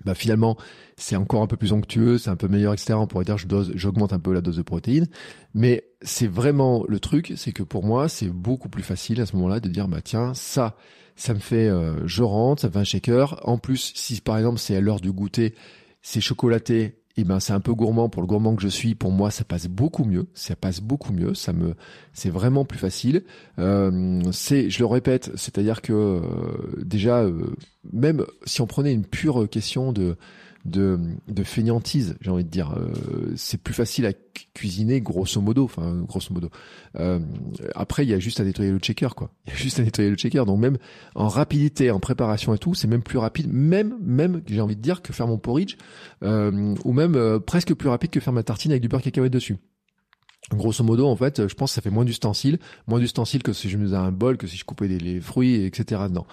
[0.06, 0.58] bah finalement
[0.98, 2.94] c'est encore un peu plus onctueux, c'est un peu meilleur, etc.
[2.94, 5.08] On pourrait dire je dose, j'augmente un peu la dose de protéines,
[5.54, 9.36] mais c'est vraiment le truc, c'est que pour moi c'est beaucoup plus facile à ce
[9.36, 10.76] moment-là de dire bah tiens ça,
[11.16, 13.42] ça me fait, euh, je rentre, ça me fait un shaker.
[13.48, 15.56] En plus si par exemple c'est à l'heure du goûter,
[16.02, 18.96] c'est chocolaté, eh ben c'est un peu gourmand pour le gourmand que je suis.
[18.96, 20.28] Pour moi, ça passe beaucoup mieux.
[20.34, 21.34] Ça passe beaucoup mieux.
[21.34, 21.76] Ça me,
[22.14, 23.24] c'est vraiment plus facile.
[23.60, 26.22] Euh, c'est, je le répète, c'est-à-dire que euh,
[26.84, 27.54] déjà, euh,
[27.92, 30.16] même si on prenait une pure question de
[30.66, 32.74] de, de fainéantise, j'ai envie de dire.
[32.78, 34.14] Euh, c'est plus facile à
[34.54, 35.64] cuisiner, grosso modo.
[35.64, 36.50] Enfin, grosso modo.
[36.98, 37.20] Euh,
[37.76, 39.32] après, il y a juste à nettoyer le checker, quoi.
[39.46, 40.44] Il y a juste à nettoyer le checker.
[40.46, 40.78] Donc même
[41.16, 43.52] en rapidité, en préparation et tout, c'est même plus rapide.
[43.52, 45.78] Même, même, j'ai envie de dire que faire mon porridge,
[46.24, 49.58] euh, ou même presque plus rapide que faire ma tartine avec du beurre cacahuète dessus.
[50.52, 53.70] Grosso modo, en fait, je pense que ça fait moins d'ustensiles, moins d'ustensiles que si
[53.70, 56.02] je me faisais un bol, que si je coupais des, les fruits, etc.
[56.10, 56.26] dedans.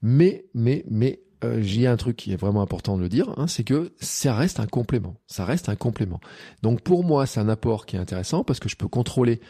[0.00, 3.46] Mais, mais, mais, euh, j'ai un truc qui est vraiment important de le dire, hein,
[3.46, 5.16] c'est que ça reste un complément.
[5.26, 6.20] Ça reste un complément.
[6.62, 9.40] Donc pour moi, c'est un apport qui est intéressant parce que je peux contrôler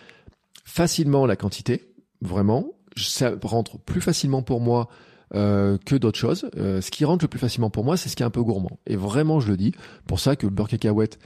[0.64, 2.72] facilement la quantité, vraiment.
[2.97, 4.89] Ça rentre plus facilement pour moi
[5.34, 6.51] euh, que d'autres choses.
[6.57, 8.43] Euh, ce qui rentre le plus facilement pour moi, c'est ce qui est un peu
[8.43, 8.78] gourmand.
[8.86, 9.72] Et vraiment, je le dis.
[10.07, 11.18] Pour ça que le beurre cacahuète,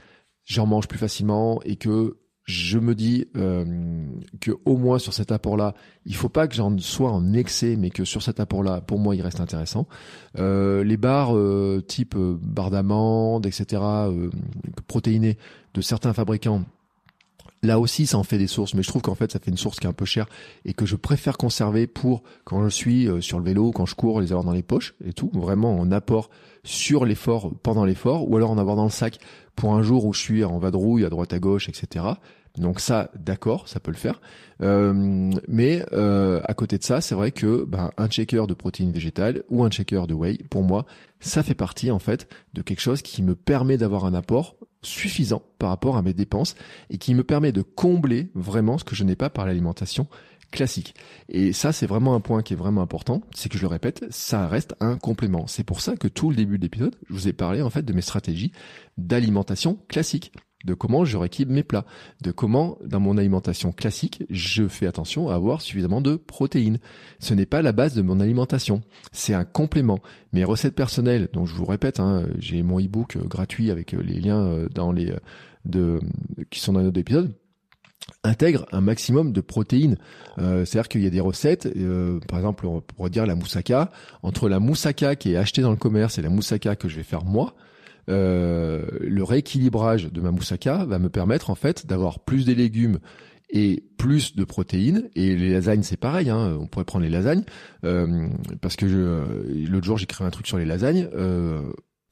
[0.45, 4.05] j'en mange plus facilement et que je me dis euh,
[4.41, 5.75] que au moins sur cet apport-là,
[6.05, 9.15] il faut pas que j'en sois en excès, mais que sur cet apport-là, pour moi,
[9.15, 9.87] il reste intéressant.
[10.37, 13.81] Euh, les barres euh, type euh, barres d'amande, etc.,
[14.87, 15.37] protéinées
[15.73, 16.63] de certains fabricants,
[17.63, 19.57] Là aussi, ça en fait des sources, mais je trouve qu'en fait, ça fait une
[19.57, 20.27] source qui est un peu chère
[20.65, 24.21] et que je préfère conserver pour quand je suis sur le vélo, quand je cours,
[24.21, 26.29] les avoir dans les poches et tout, vraiment en apport
[26.63, 29.17] sur l'effort, pendant l'effort, ou alors en avoir dans le sac
[29.55, 32.05] pour un jour où je suis en vadrouille à droite à gauche, etc.
[32.57, 34.21] Donc ça, d'accord, ça peut le faire.
[34.61, 38.91] Euh, mais euh, à côté de ça, c'est vrai que ben, un checker de protéines
[38.91, 40.85] végétales ou un checker de whey, pour moi,
[41.19, 45.41] ça fait partie en fait de quelque chose qui me permet d'avoir un apport suffisant
[45.59, 46.55] par rapport à mes dépenses
[46.89, 50.07] et qui me permet de combler vraiment ce que je n'ai pas par l'alimentation
[50.51, 50.95] classique.
[51.29, 54.05] Et ça, c'est vraiment un point qui est vraiment important, c'est que je le répète,
[54.11, 55.47] ça reste un complément.
[55.47, 57.83] C'est pour ça que tout le début de l'épisode, je vous ai parlé en fait
[57.83, 58.51] de mes stratégies
[58.97, 60.31] d'alimentation classique.
[60.63, 61.85] De comment je rééquilibre mes plats,
[62.21, 66.79] de comment dans mon alimentation classique, je fais attention à avoir suffisamment de protéines.
[67.19, 69.99] Ce n'est pas la base de mon alimentation, c'est un complément.
[70.31, 74.65] Mes recettes personnelles, donc je vous répète, hein, j'ai mon e-book gratuit avec les liens
[74.73, 75.13] dans les
[76.49, 77.33] qui sont dans notre épisode
[78.23, 79.97] intègre un maximum de protéines.
[80.39, 83.91] Euh, C'est-à-dire qu'il y a des recettes, euh, par exemple, on pourrait dire la moussaka,
[84.23, 87.03] entre la moussaka qui est achetée dans le commerce et la moussaka que je vais
[87.03, 87.55] faire moi,
[88.09, 92.99] euh, le rééquilibrage de ma moussaka va me permettre en fait d'avoir plus de légumes
[93.49, 95.09] et plus de protéines.
[95.15, 96.29] Et les lasagnes, c'est pareil.
[96.29, 97.43] Hein, on pourrait prendre les lasagnes
[97.85, 98.27] euh,
[98.61, 98.85] parce que
[99.69, 101.07] l'autre jour j'ai un truc sur les lasagnes.
[101.13, 101.61] Euh,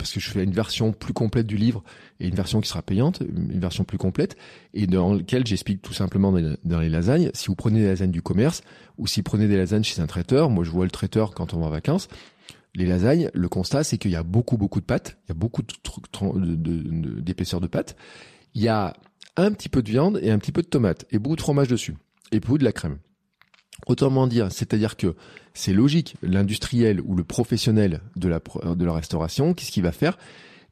[0.02, 1.84] parce que je fais une version plus complète du livre
[2.20, 4.36] et une version qui sera payante, une version plus complète,
[4.74, 6.34] et dans laquelle j'explique tout simplement
[6.64, 8.64] dans les, lasagnes, si vous prenez des lasagnes du commerce,
[8.98, 11.54] ou si vous prenez des lasagnes chez un traiteur, moi je vois le traiteur quand
[11.54, 12.08] on va en vacances,
[12.76, 15.36] les lasagnes, le constat c'est qu'il y a beaucoup beaucoup de pâtes, il y a
[15.36, 17.95] beaucoup d'épaisseur de, de, de pâtes,
[18.53, 18.93] il y a
[19.38, 21.67] un petit peu de viande et un petit peu de tomate, et beaucoup de fromage
[21.67, 21.95] dessus,
[22.32, 22.99] et beaucoup de la crème.
[23.88, 25.15] Autrement dire, c'est-à-dire que
[25.53, 28.39] c'est logique, l'industriel ou le professionnel de la,
[28.76, 30.17] de la restauration, qu'est-ce qu'il va faire?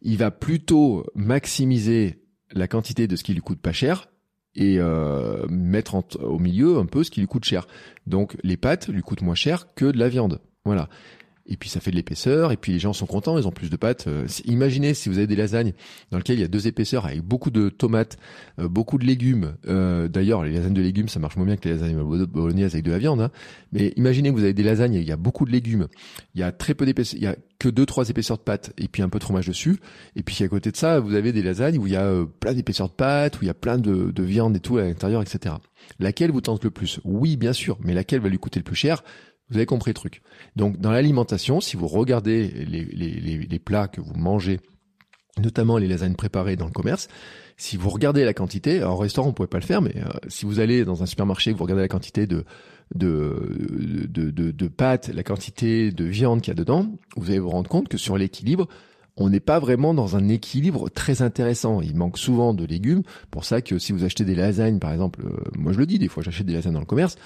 [0.01, 4.09] Il va plutôt maximiser la quantité de ce qui lui coûte pas cher
[4.55, 7.67] et euh, mettre au milieu un peu ce qui lui coûte cher.
[8.07, 10.41] Donc les pâtes lui coûtent moins cher que de la viande.
[10.65, 10.89] Voilà
[11.49, 13.71] et puis ça fait de l'épaisseur, et puis les gens sont contents, ils ont plus
[13.71, 14.05] de pâtes.
[14.07, 15.73] Euh, imaginez si vous avez des lasagnes
[16.11, 18.17] dans lesquelles il y a deux épaisseurs avec beaucoup de tomates,
[18.59, 19.55] euh, beaucoup de légumes.
[19.67, 22.85] Euh, d'ailleurs, les lasagnes de légumes, ça marche moins bien que les lasagnes bolognaises avec
[22.85, 23.21] de la viande.
[23.21, 23.31] Hein.
[23.73, 25.87] Mais imaginez que vous avez des lasagnes, il y a beaucoup de légumes,
[26.35, 28.71] il y a très peu d'épaisseur, il y a que deux trois épaisseurs de pâtes
[28.77, 29.79] et puis un peu de fromage dessus.
[30.15, 32.53] Et puis à côté de ça, vous avez des lasagnes où il y a plein
[32.53, 35.21] d'épaisseurs de pâtes, où il y a plein de, de viande et tout à l'intérieur,
[35.21, 35.55] etc.
[35.99, 36.99] Laquelle vous tente le plus?
[37.03, 39.03] Oui, bien sûr, mais laquelle va lui coûter le plus cher?
[39.49, 40.21] Vous avez compris le truc.
[40.55, 44.59] Donc dans l'alimentation, si vous regardez les, les, les, plats que vous mangez,
[45.37, 47.07] notamment les lasagnes préparées dans le commerce,
[47.57, 50.45] si vous regardez la quantité, en restaurant on pouvez pas le faire, mais euh, si
[50.45, 52.45] vous allez dans un supermarché, que vous regardez la quantité de
[52.95, 57.37] de, de, de, de pâtes, la quantité de viande qu'il y a dedans, vous allez
[57.37, 58.67] vous rendre compte que sur l'équilibre,
[59.15, 61.81] on n'est pas vraiment dans un équilibre très intéressant.
[61.81, 63.03] Il manque souvent de légumes.
[63.29, 65.99] Pour ça que si vous achetez des lasagnes, par exemple, euh, moi je le dis,
[65.99, 67.17] des fois j'achète des lasagnes dans le commerce,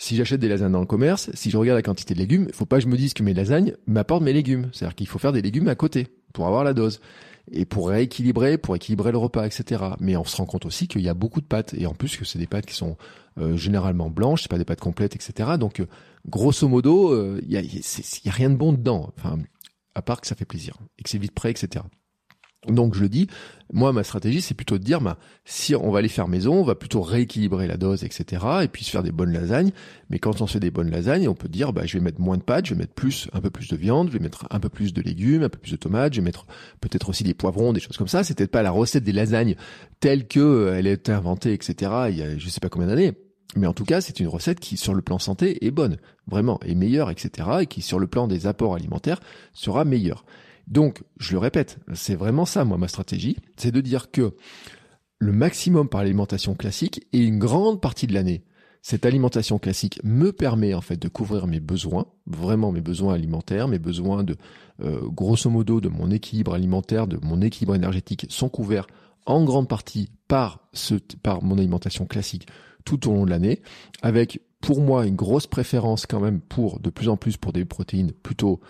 [0.00, 2.54] si j'achète des lasagnes dans le commerce, si je regarde la quantité de légumes, il
[2.54, 4.70] faut pas que je me dise que mes lasagnes m'apportent mes légumes.
[4.72, 7.02] C'est-à-dire qu'il faut faire des légumes à côté pour avoir la dose
[7.52, 9.84] et pour rééquilibrer, pour équilibrer le repas, etc.
[10.00, 12.16] Mais on se rend compte aussi qu'il y a beaucoup de pâtes et en plus
[12.16, 12.96] que c'est des pâtes qui sont
[13.38, 15.50] euh, généralement blanches, c'est pas des pâtes complètes, etc.
[15.60, 15.86] Donc euh,
[16.26, 19.12] grosso modo, euh, il y, a, y, a, rien de bon dedans.
[19.18, 19.38] Enfin,
[19.94, 21.84] à part que ça fait plaisir et que c'est vite prêt, etc.
[22.68, 23.26] Donc je le dis,
[23.72, 26.62] moi ma stratégie c'est plutôt de dire, bah, si on va aller faire maison, on
[26.62, 28.44] va plutôt rééquilibrer la dose, etc.
[28.62, 29.70] Et puis se faire des bonnes lasagnes.
[30.10, 32.20] Mais quand on se fait des bonnes lasagnes, on peut dire, bah, je vais mettre
[32.20, 34.46] moins de pâtes, je vais mettre plus, un peu plus de viande, je vais mettre
[34.50, 36.46] un peu plus de légumes, un peu plus de tomates, je vais mettre
[36.82, 38.24] peut-être aussi des poivrons, des choses comme ça.
[38.24, 39.56] C'est peut-être pas la recette des lasagnes
[40.00, 41.92] telle que euh, elle a été inventée, etc.
[42.10, 43.14] Il y a je sais pas combien d'années.
[43.56, 45.96] Mais en tout cas, c'est une recette qui, sur le plan santé, est bonne,
[46.28, 47.48] vraiment, est meilleure, etc.
[47.62, 49.20] Et qui, sur le plan des apports alimentaires,
[49.52, 50.24] sera meilleure.
[50.70, 54.34] Donc, je le répète, c'est vraiment ça, moi, ma stratégie, c'est de dire que
[55.18, 58.44] le maximum par l'alimentation classique et une grande partie de l'année,
[58.82, 63.68] cette alimentation classique me permet en fait de couvrir mes besoins, vraiment mes besoins alimentaires,
[63.68, 64.36] mes besoins de
[64.82, 68.86] euh, grosso modo de mon équilibre alimentaire, de mon équilibre énergétique sont couverts
[69.26, 72.48] en grande partie par ce par mon alimentation classique
[72.86, 73.60] tout au long de l'année,
[74.00, 77.66] avec pour moi une grosse préférence quand même pour de plus en plus pour des
[77.66, 78.60] protéines plutôt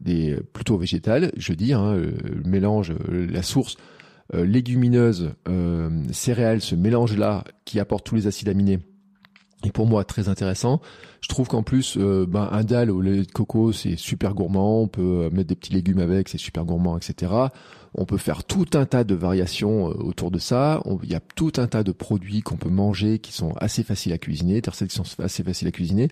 [0.00, 3.76] des plutôt végétales, je dis, hein, euh, le mélange, euh, la source
[4.34, 5.32] euh, légumineuse,
[6.12, 8.78] céréales, ce mélange-là qui apporte tous les acides aminés
[9.64, 10.80] est pour moi très intéressant.
[11.20, 14.82] Je trouve qu'en plus, ben, un dalle au lait de coco, c'est super gourmand.
[14.82, 17.32] On peut mettre des petits légumes avec, c'est super gourmand, etc.
[17.94, 20.80] On peut faire tout un tas de variations autour de ça.
[21.02, 24.12] Il y a tout un tas de produits qu'on peut manger qui sont assez faciles
[24.12, 26.08] à cuisiner, des recettes qui sont assez faciles à cuisiner.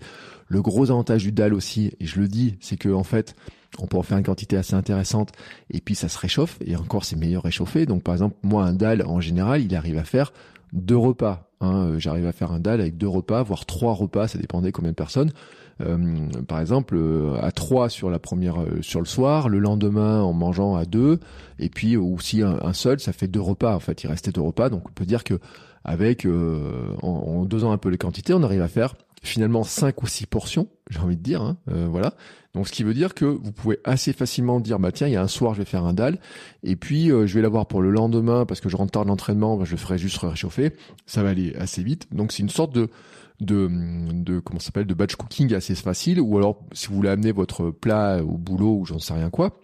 [0.49, 3.35] Le gros avantage du dalle aussi, et je le dis, c'est que en fait,
[3.79, 5.31] on peut en faire une quantité assez intéressante
[5.69, 7.85] et puis ça se réchauffe et encore c'est meilleur réchauffé.
[7.85, 10.33] Donc par exemple moi un dalle en général il arrive à faire
[10.73, 11.46] deux repas.
[11.61, 11.87] Hein.
[11.87, 14.91] Euh, j'arrive à faire un dalle avec deux repas, voire trois repas, ça dépendait combien
[14.91, 15.31] de personnes.
[15.79, 20.33] Euh, par exemple euh, à trois sur la première sur le soir, le lendemain en
[20.33, 21.19] mangeant à deux,
[21.59, 23.75] et puis aussi un, un, seul, ça fait deux repas.
[23.75, 25.39] En fait, il restait deux repas, donc on peut dire que
[25.83, 30.07] avec en, en dosant un peu les quantités, on arrive à faire finalement cinq ou
[30.07, 32.13] six portions, j'ai envie de dire, hein, voilà.
[32.57, 35.15] Donc ce qui veut dire que vous pouvez assez facilement dire bah tiens il y
[35.15, 36.17] a un soir je vais faire un dalle
[36.63, 39.57] et puis euh, je vais l'avoir pour le lendemain parce que je rentre tard l'entraînement
[39.57, 40.73] bah, je ferai juste réchauffer.
[41.05, 42.07] Ça va aller assez vite.
[42.11, 42.89] Donc c'est une sorte de
[43.41, 43.69] de,
[44.11, 46.19] de comment s'appelle de batch cooking assez facile.
[46.19, 49.59] Ou alors si vous voulez amener votre plat au boulot ou j'en sais rien quoi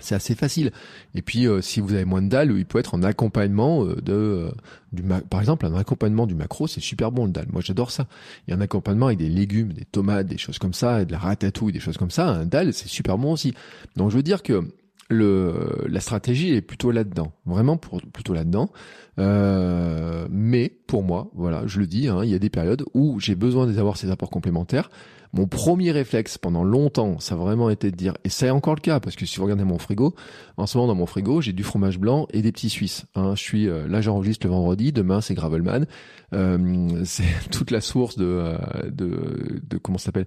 [0.00, 0.72] c'est assez facile.
[1.14, 3.96] Et puis, euh, si vous avez moins de dalles, il peut être en accompagnement euh,
[3.96, 4.50] de, euh,
[4.92, 7.48] du par exemple, un accompagnement du macro, c'est super bon le dalle.
[7.52, 8.06] Moi, j'adore ça.
[8.46, 11.06] Il y a un accompagnement avec des légumes, des tomates, des choses comme ça, et
[11.06, 12.28] de la ratatouille, des choses comme ça.
[12.28, 13.54] Un dalle, c'est super bon aussi.
[13.96, 14.66] Donc, je veux dire que
[15.10, 18.70] le, la stratégie est plutôt là-dedans, vraiment pour, plutôt là-dedans.
[19.18, 23.34] mais pour moi, voilà, je le dis, hein, il y a des périodes où j'ai
[23.34, 24.88] besoin d'avoir ces apports complémentaires.
[25.32, 28.80] Mon premier réflexe pendant longtemps, ça a vraiment été de dire, et c'est encore le
[28.80, 30.14] cas, parce que si vous regardez mon frigo,
[30.58, 33.06] en ce moment dans mon frigo, j'ai du fromage blanc et des petits Suisses.
[33.14, 33.34] Hein.
[33.34, 35.86] Je suis euh, là, j'enregistre le vendredi, demain c'est Gravelman.
[36.34, 38.56] Euh, c'est toute la source de, euh,
[38.90, 40.26] de, de comment ça s'appelle.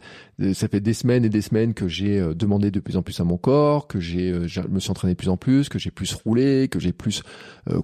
[0.54, 3.20] Ça fait des semaines et des semaines que j'ai euh, demandé de plus en plus
[3.20, 5.92] à mon corps, que j'ai, je me suis entraîné de plus en plus, que j'ai
[5.92, 7.24] plus roulé, que j'ai plus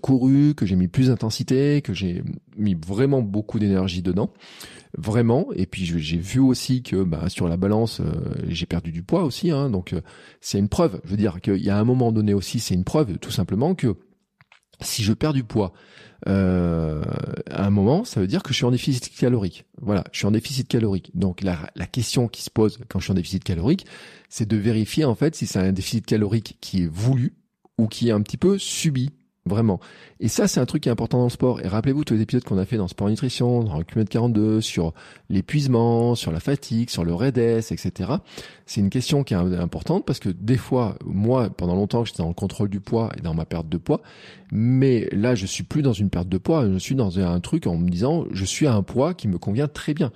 [0.01, 2.24] couru, que j'ai mis plus d'intensité, que j'ai
[2.57, 4.32] mis vraiment beaucoup d'énergie dedans
[4.98, 5.48] vraiment.
[5.56, 8.12] Et puis j'ai vu aussi que bah, sur la balance, euh,
[8.48, 9.52] j'ai perdu du poids aussi.
[9.52, 10.02] Hein, donc euh,
[10.39, 11.02] c'est une preuve.
[11.06, 13.76] Je veux dire qu'il y a un moment donné aussi, c'est une preuve tout simplement
[13.76, 13.96] que
[14.82, 15.74] si je perds du poids
[16.28, 17.04] euh,
[17.50, 19.66] à un moment, ça veut dire que je suis en déficit calorique.
[19.82, 21.12] Voilà, je suis en déficit calorique.
[21.16, 23.86] Donc la, la question qui se pose quand je suis en déficit calorique,
[24.30, 27.36] c'est de vérifier en fait si c'est un déficit calorique qui est voulu
[27.78, 29.12] ou qui est un petit peu subi.
[29.48, 29.80] Vraiment.
[30.20, 31.62] Et ça, c'est un truc qui est important dans le sport.
[31.62, 34.62] Et rappelez-vous tous les épisodes qu'on a fait dans Sport Nutrition, dans le QM 42,
[34.62, 34.94] sur
[35.30, 38.12] l'épuisement, sur la fatigue, sur le REDS, etc.
[38.68, 42.28] C'est une question qui est importante parce que des fois, moi, pendant longtemps, j'étais dans
[42.28, 44.02] le contrôle du poids et dans ma perte de poids.
[44.52, 46.70] Mais là, je suis plus dans une perte de poids.
[46.72, 49.39] Je suis dans un truc en me disant, je suis à un poids qui me
[49.39, 50.12] convient très bien.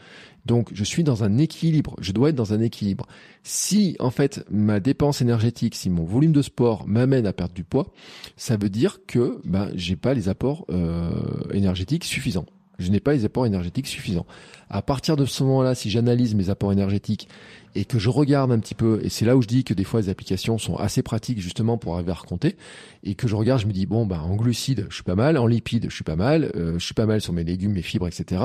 [0.45, 3.07] Donc je suis dans un équilibre, je dois être dans un équilibre.
[3.43, 7.63] Si en fait ma dépense énergétique, si mon volume de sport m'amène à perdre du
[7.63, 7.91] poids,
[8.37, 11.09] ça veut dire que ben j'ai pas les apports euh,
[11.51, 12.45] énergétiques suffisants.
[12.77, 14.25] Je n'ai pas les apports énergétiques suffisants.
[14.69, 17.29] À partir de ce moment-là, si j'analyse mes apports énergétiques
[17.73, 19.85] et que je regarde un petit peu, et c'est là où je dis que des
[19.85, 22.57] fois les applications sont assez pratiques justement pour arriver à recompter,
[23.03, 25.37] et que je regarde, je me dis bon ben en glucides je suis pas mal,
[25.37, 27.81] en lipides je suis pas mal, euh, je suis pas mal sur mes légumes, mes
[27.81, 28.41] fibres, etc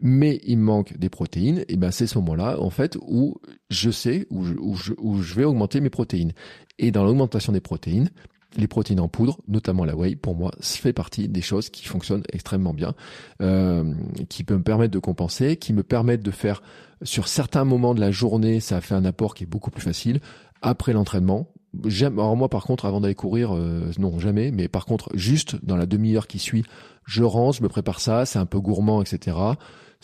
[0.00, 3.36] mais il me manque des protéines, et ben c'est ce moment-là en fait où
[3.70, 4.54] je sais où je,
[4.98, 6.32] où je, vais augmenter mes protéines.
[6.78, 8.10] Et dans l'augmentation des protéines,
[8.56, 12.22] les protéines en poudre, notamment la whey, pour moi, fait partie des choses qui fonctionnent
[12.32, 12.94] extrêmement bien,
[13.42, 13.92] euh,
[14.28, 16.62] qui peut me permettre de compenser, qui me permettent de faire
[17.02, 20.20] sur certains moments de la journée, ça fait un apport qui est beaucoup plus facile.
[20.62, 21.48] Après l'entraînement,
[21.84, 22.18] J'aime.
[22.18, 24.50] Alors moi, par contre, avant d'aller courir, euh, non, jamais.
[24.50, 26.64] Mais par contre, juste dans la demi-heure qui suit,
[27.04, 28.24] je range, je me prépare ça.
[28.24, 29.36] C'est un peu gourmand, etc.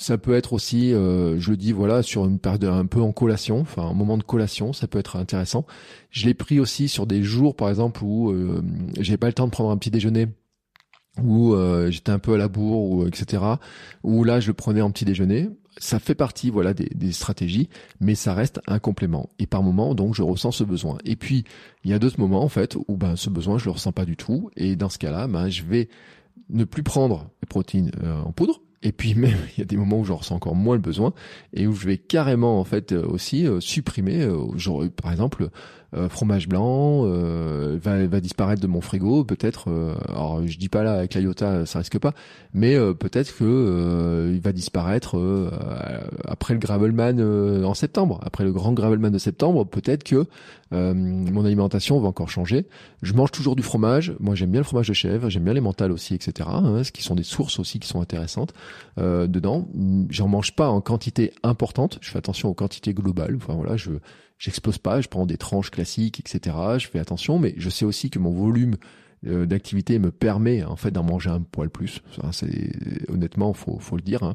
[0.03, 3.61] Ça peut être aussi, euh, je dis voilà, sur une période un peu en collation,
[3.61, 5.65] enfin un moment de collation, ça peut être intéressant.
[6.11, 8.63] Je l'ai pris aussi sur des jours, par exemple, où euh,
[8.99, 10.27] j'ai pas le temps de prendre un petit déjeuner
[11.23, 13.45] où euh, j'étais un peu à la bourre ou etc
[14.03, 15.51] où là je le prenais en petit déjeuner.
[15.79, 17.69] Ça fait partie voilà des, des, stratégies
[18.01, 19.31] mais ça reste un complément.
[19.39, 20.99] Et par moment donc je ressens ce besoin.
[21.05, 21.45] Et puis
[21.85, 24.05] il y a d'autres moments en fait où ben ce besoin je le ressens pas
[24.05, 24.51] du tout.
[24.57, 25.89] Et dans ce cas-là ben je vais
[26.51, 29.77] ne plus prendre les protéines euh, en poudre et puis même, il y a des
[29.77, 31.13] moments où j'en ressens encore moins le besoin
[31.55, 35.49] et où je vais carrément en fait euh, aussi euh, supprimer, euh, genre, par exemple,
[35.95, 39.25] euh, fromage blanc euh, va, va, disparaître de mon frigo.
[39.25, 42.15] Peut-être, euh, alors je dis pas là avec la Iota, ça risque pas,
[42.55, 45.17] mais peut-être que il va disparaître
[46.25, 47.21] après le Gravelman
[47.65, 49.67] en septembre, après le grand Gravelman de septembre.
[49.67, 50.25] Peut-être que
[50.71, 52.67] mon alimentation va encore changer.
[53.03, 54.15] Je mange toujours du fromage.
[54.21, 56.49] Moi, j'aime bien le fromage de chèvre, j'aime bien les mentales aussi, etc.
[56.51, 58.55] Hein, ce qui sont des sources aussi qui sont intéressantes
[58.99, 59.69] dedans.
[60.09, 61.99] J'en mange pas en quantité importante.
[62.01, 63.37] Je fais attention aux quantités globales.
[63.37, 63.91] Enfin voilà, je
[64.43, 66.57] j'explose pas, je prends des tranches classiques, etc.
[66.79, 68.75] Je fais attention, mais je sais aussi que mon volume
[69.25, 72.03] euh, d'activité me permet en fait d'en manger un poil plus.
[72.33, 72.73] c'est
[73.09, 74.25] honnêtement, faut faut le dire.
[74.25, 74.35] Hein.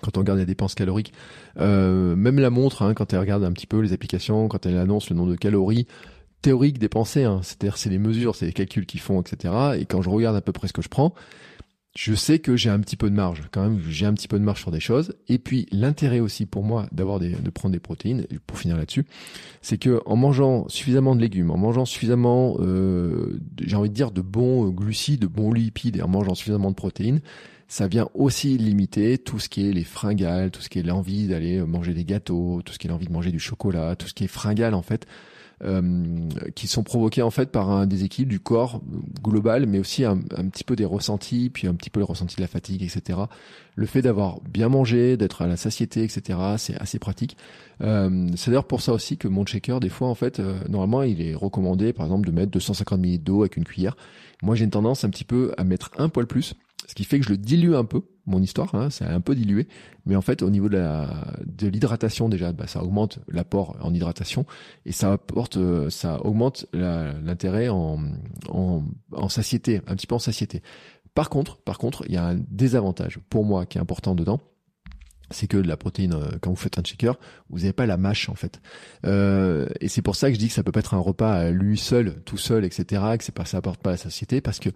[0.00, 1.12] Quand on regarde les dépenses caloriques,
[1.58, 4.78] euh, même la montre, hein, quand elle regarde un petit peu les applications, quand elle
[4.78, 5.86] annonce le nombre de calories
[6.40, 9.52] théoriques dépensées, hein, c'est-à-dire c'est les mesures, c'est les calculs qu'ils font, etc.
[9.78, 11.12] Et quand je regarde à peu près ce que je prends,
[11.96, 14.38] je sais que j'ai un petit peu de marge, quand même, j'ai un petit peu
[14.38, 15.14] de marge sur des choses.
[15.28, 19.06] Et puis l'intérêt aussi pour moi d'avoir de prendre des protéines, pour finir là-dessus,
[19.60, 24.12] c'est que en mangeant suffisamment de légumes, en mangeant suffisamment, euh, j'ai envie de dire,
[24.12, 27.20] de bons glucides, de bons lipides, et en mangeant suffisamment de protéines,
[27.66, 31.26] ça vient aussi limiter tout ce qui est les fringales, tout ce qui est l'envie
[31.26, 34.14] d'aller manger des gâteaux, tout ce qui est l'envie de manger du chocolat, tout ce
[34.14, 35.06] qui est fringale en fait.
[35.62, 35.82] Euh,
[36.54, 38.80] qui sont provoqués en fait par un déséquilibre du corps
[39.22, 42.36] global, mais aussi un, un, petit peu des ressentis, puis un petit peu le ressenti
[42.36, 43.18] de la fatigue, etc.
[43.74, 46.38] Le fait d'avoir bien mangé, d'être à la satiété, etc.
[46.56, 47.36] C'est assez pratique.
[47.82, 51.02] Euh, c'est d'ailleurs pour ça aussi que mon shaker, des fois, en fait, euh, normalement,
[51.02, 53.98] il est recommandé, par exemple, de mettre 250 ml d'eau avec une cuillère.
[54.42, 56.54] Moi, j'ai une tendance un petit peu à mettre un poil plus,
[56.86, 58.00] ce qui fait que je le dilue un peu
[58.30, 59.68] mon histoire, hein, ça a un peu dilué,
[60.06, 64.46] mais en fait au niveau de l'hydratation déjà, bah, ça augmente l'apport en hydratation
[64.86, 67.98] et ça apporte, euh, ça augmente l'intérêt en,
[68.48, 70.62] en en satiété, un petit peu en satiété.
[71.14, 74.40] Par contre, par contre, il y a un désavantage pour moi qui est important dedans
[75.30, 77.18] c'est que de la protéine, euh, quand vous faites un shaker,
[77.48, 78.60] vous n'avez pas la mâche en fait.
[79.06, 81.32] Euh, et c'est pour ça que je dis que ça peut pas être un repas
[81.32, 83.02] à lui seul, tout seul, etc.
[83.18, 84.70] Que c'est pas, ça apporte pas la satiété parce que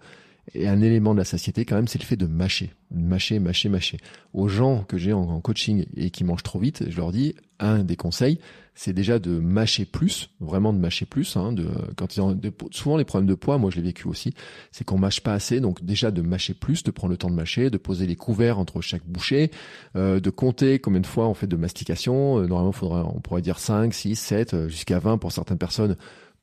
[0.53, 3.69] et un élément de la satiété quand même, c'est le fait de mâcher, mâcher, mâcher,
[3.69, 3.97] mâcher.
[4.33, 7.83] Aux gens que j'ai en, coaching et qui mangent trop vite, je leur dis un
[7.83, 8.39] des conseils,
[8.75, 11.35] c'est déjà de mâcher plus, vraiment de mâcher plus.
[11.37, 12.39] Hein, de quand ils ont
[12.71, 14.33] souvent les problèmes de poids, moi je l'ai vécu aussi,
[14.71, 15.61] c'est qu'on mâche pas assez.
[15.61, 18.59] Donc déjà de mâcher plus, de prendre le temps de mâcher, de poser les couverts
[18.59, 19.49] entre chaque bouchée,
[19.95, 22.39] euh, de compter combien de fois on fait de mastication.
[22.39, 25.95] Euh, normalement, faudrait, on pourrait dire 5, 6, 7, jusqu'à 20 pour certaines personnes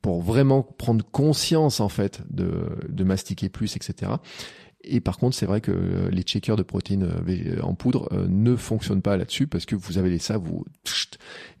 [0.03, 4.11] pour vraiment prendre conscience en fait de, de mastiquer plus, etc.
[4.83, 8.57] Et par contre, c'est vrai que les checkers de protéines euh, en poudre euh, ne
[8.57, 10.65] fonctionnent pas là-dessus parce que vous avez ça, vous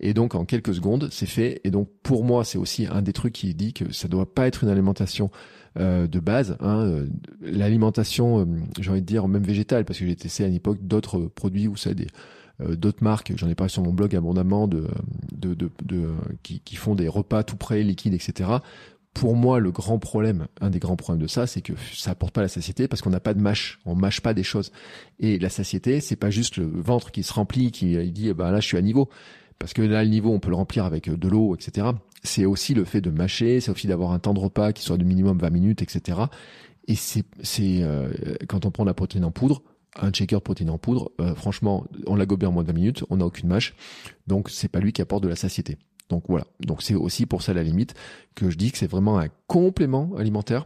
[0.01, 1.61] et donc en quelques secondes, c'est fait.
[1.63, 4.45] Et donc pour moi, c'est aussi un des trucs qui dit que ça doit pas
[4.45, 5.31] être une alimentation
[5.79, 6.57] euh, de base.
[6.59, 7.05] Hein.
[7.39, 8.45] L'alimentation,
[8.77, 11.77] j'ai envie de dire même végétale, parce que j'ai testé à l'époque d'autres produits où
[11.77, 12.07] ça des euh,
[12.59, 14.87] d'autres marques, j'en ai parlé sur mon blog abondamment, de,
[15.31, 16.09] de, de, de
[16.43, 18.49] qui, qui, font des repas tout prêts, liquides, etc.
[19.13, 22.33] Pour moi, le grand problème, un des grands problèmes de ça, c'est que ça apporte
[22.33, 24.71] pas la satiété parce qu'on n'a pas de mâche, on mâche pas des choses.
[25.19, 28.49] Et la satiété, c'est pas juste le ventre qui se remplit, qui dit, eh ben
[28.51, 29.09] là, je suis à niveau.
[29.59, 31.87] Parce que là, le niveau, on peut le remplir avec de l'eau, etc.
[32.23, 34.97] C'est aussi le fait de mâcher, c'est aussi d'avoir un temps de repas qui soit
[34.97, 36.21] de minimum 20 minutes, etc.
[36.87, 38.11] Et c'est, c'est euh,
[38.47, 39.61] quand on prend la protéine en poudre,
[40.01, 43.03] un checker protéine en poudre, euh, franchement, on l'a gobé en moins de 20 minutes,
[43.09, 43.75] on n'a aucune mâche,
[44.27, 45.77] donc c'est pas lui qui apporte de la satiété.
[46.09, 47.93] Donc voilà, donc c'est aussi pour ça la limite
[48.35, 50.65] que je dis que c'est vraiment un complément alimentaire.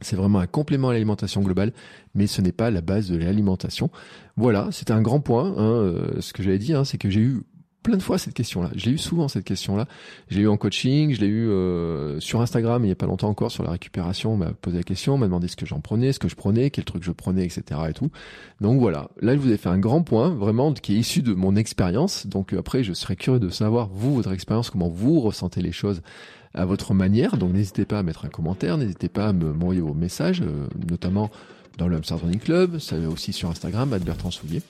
[0.00, 1.72] C'est vraiment un complément à l'alimentation globale,
[2.14, 3.90] mais ce n'est pas la base de l'alimentation.
[4.36, 5.54] Voilà, c'était un grand point.
[5.56, 7.44] Hein, euh, ce que j'avais dit, hein, c'est que j'ai eu
[7.84, 8.70] plein de fois cette question-là.
[8.74, 9.86] Je l'ai eu souvent cette question-là.
[10.28, 13.06] Je l'ai eu en coaching, je l'ai eu euh, sur Instagram il y a pas
[13.06, 14.32] longtemps encore sur la récupération.
[14.32, 16.34] On m'a posé la question, on m'a demandé ce que j'en prenais, ce que je
[16.34, 17.80] prenais, quel truc je prenais, etc.
[17.88, 18.10] et tout.
[18.60, 19.10] Donc voilà.
[19.20, 22.26] Là, je vous ai fait un grand point vraiment qui est issu de mon expérience.
[22.26, 26.00] Donc après, je serais curieux de savoir vous votre expérience, comment vous ressentez les choses
[26.54, 27.36] à votre manière.
[27.36, 31.30] Donc n'hésitez pas à mettre un commentaire, n'hésitez pas à m'envoyer vos messages, euh, notamment
[31.78, 34.62] dans le Hamster Running Club, ça va aussi sur Instagram, Bertrand Soulier.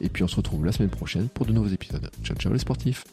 [0.00, 2.10] Et puis on se retrouve la semaine prochaine pour de nouveaux épisodes.
[2.22, 3.04] Ciao ciao les sportifs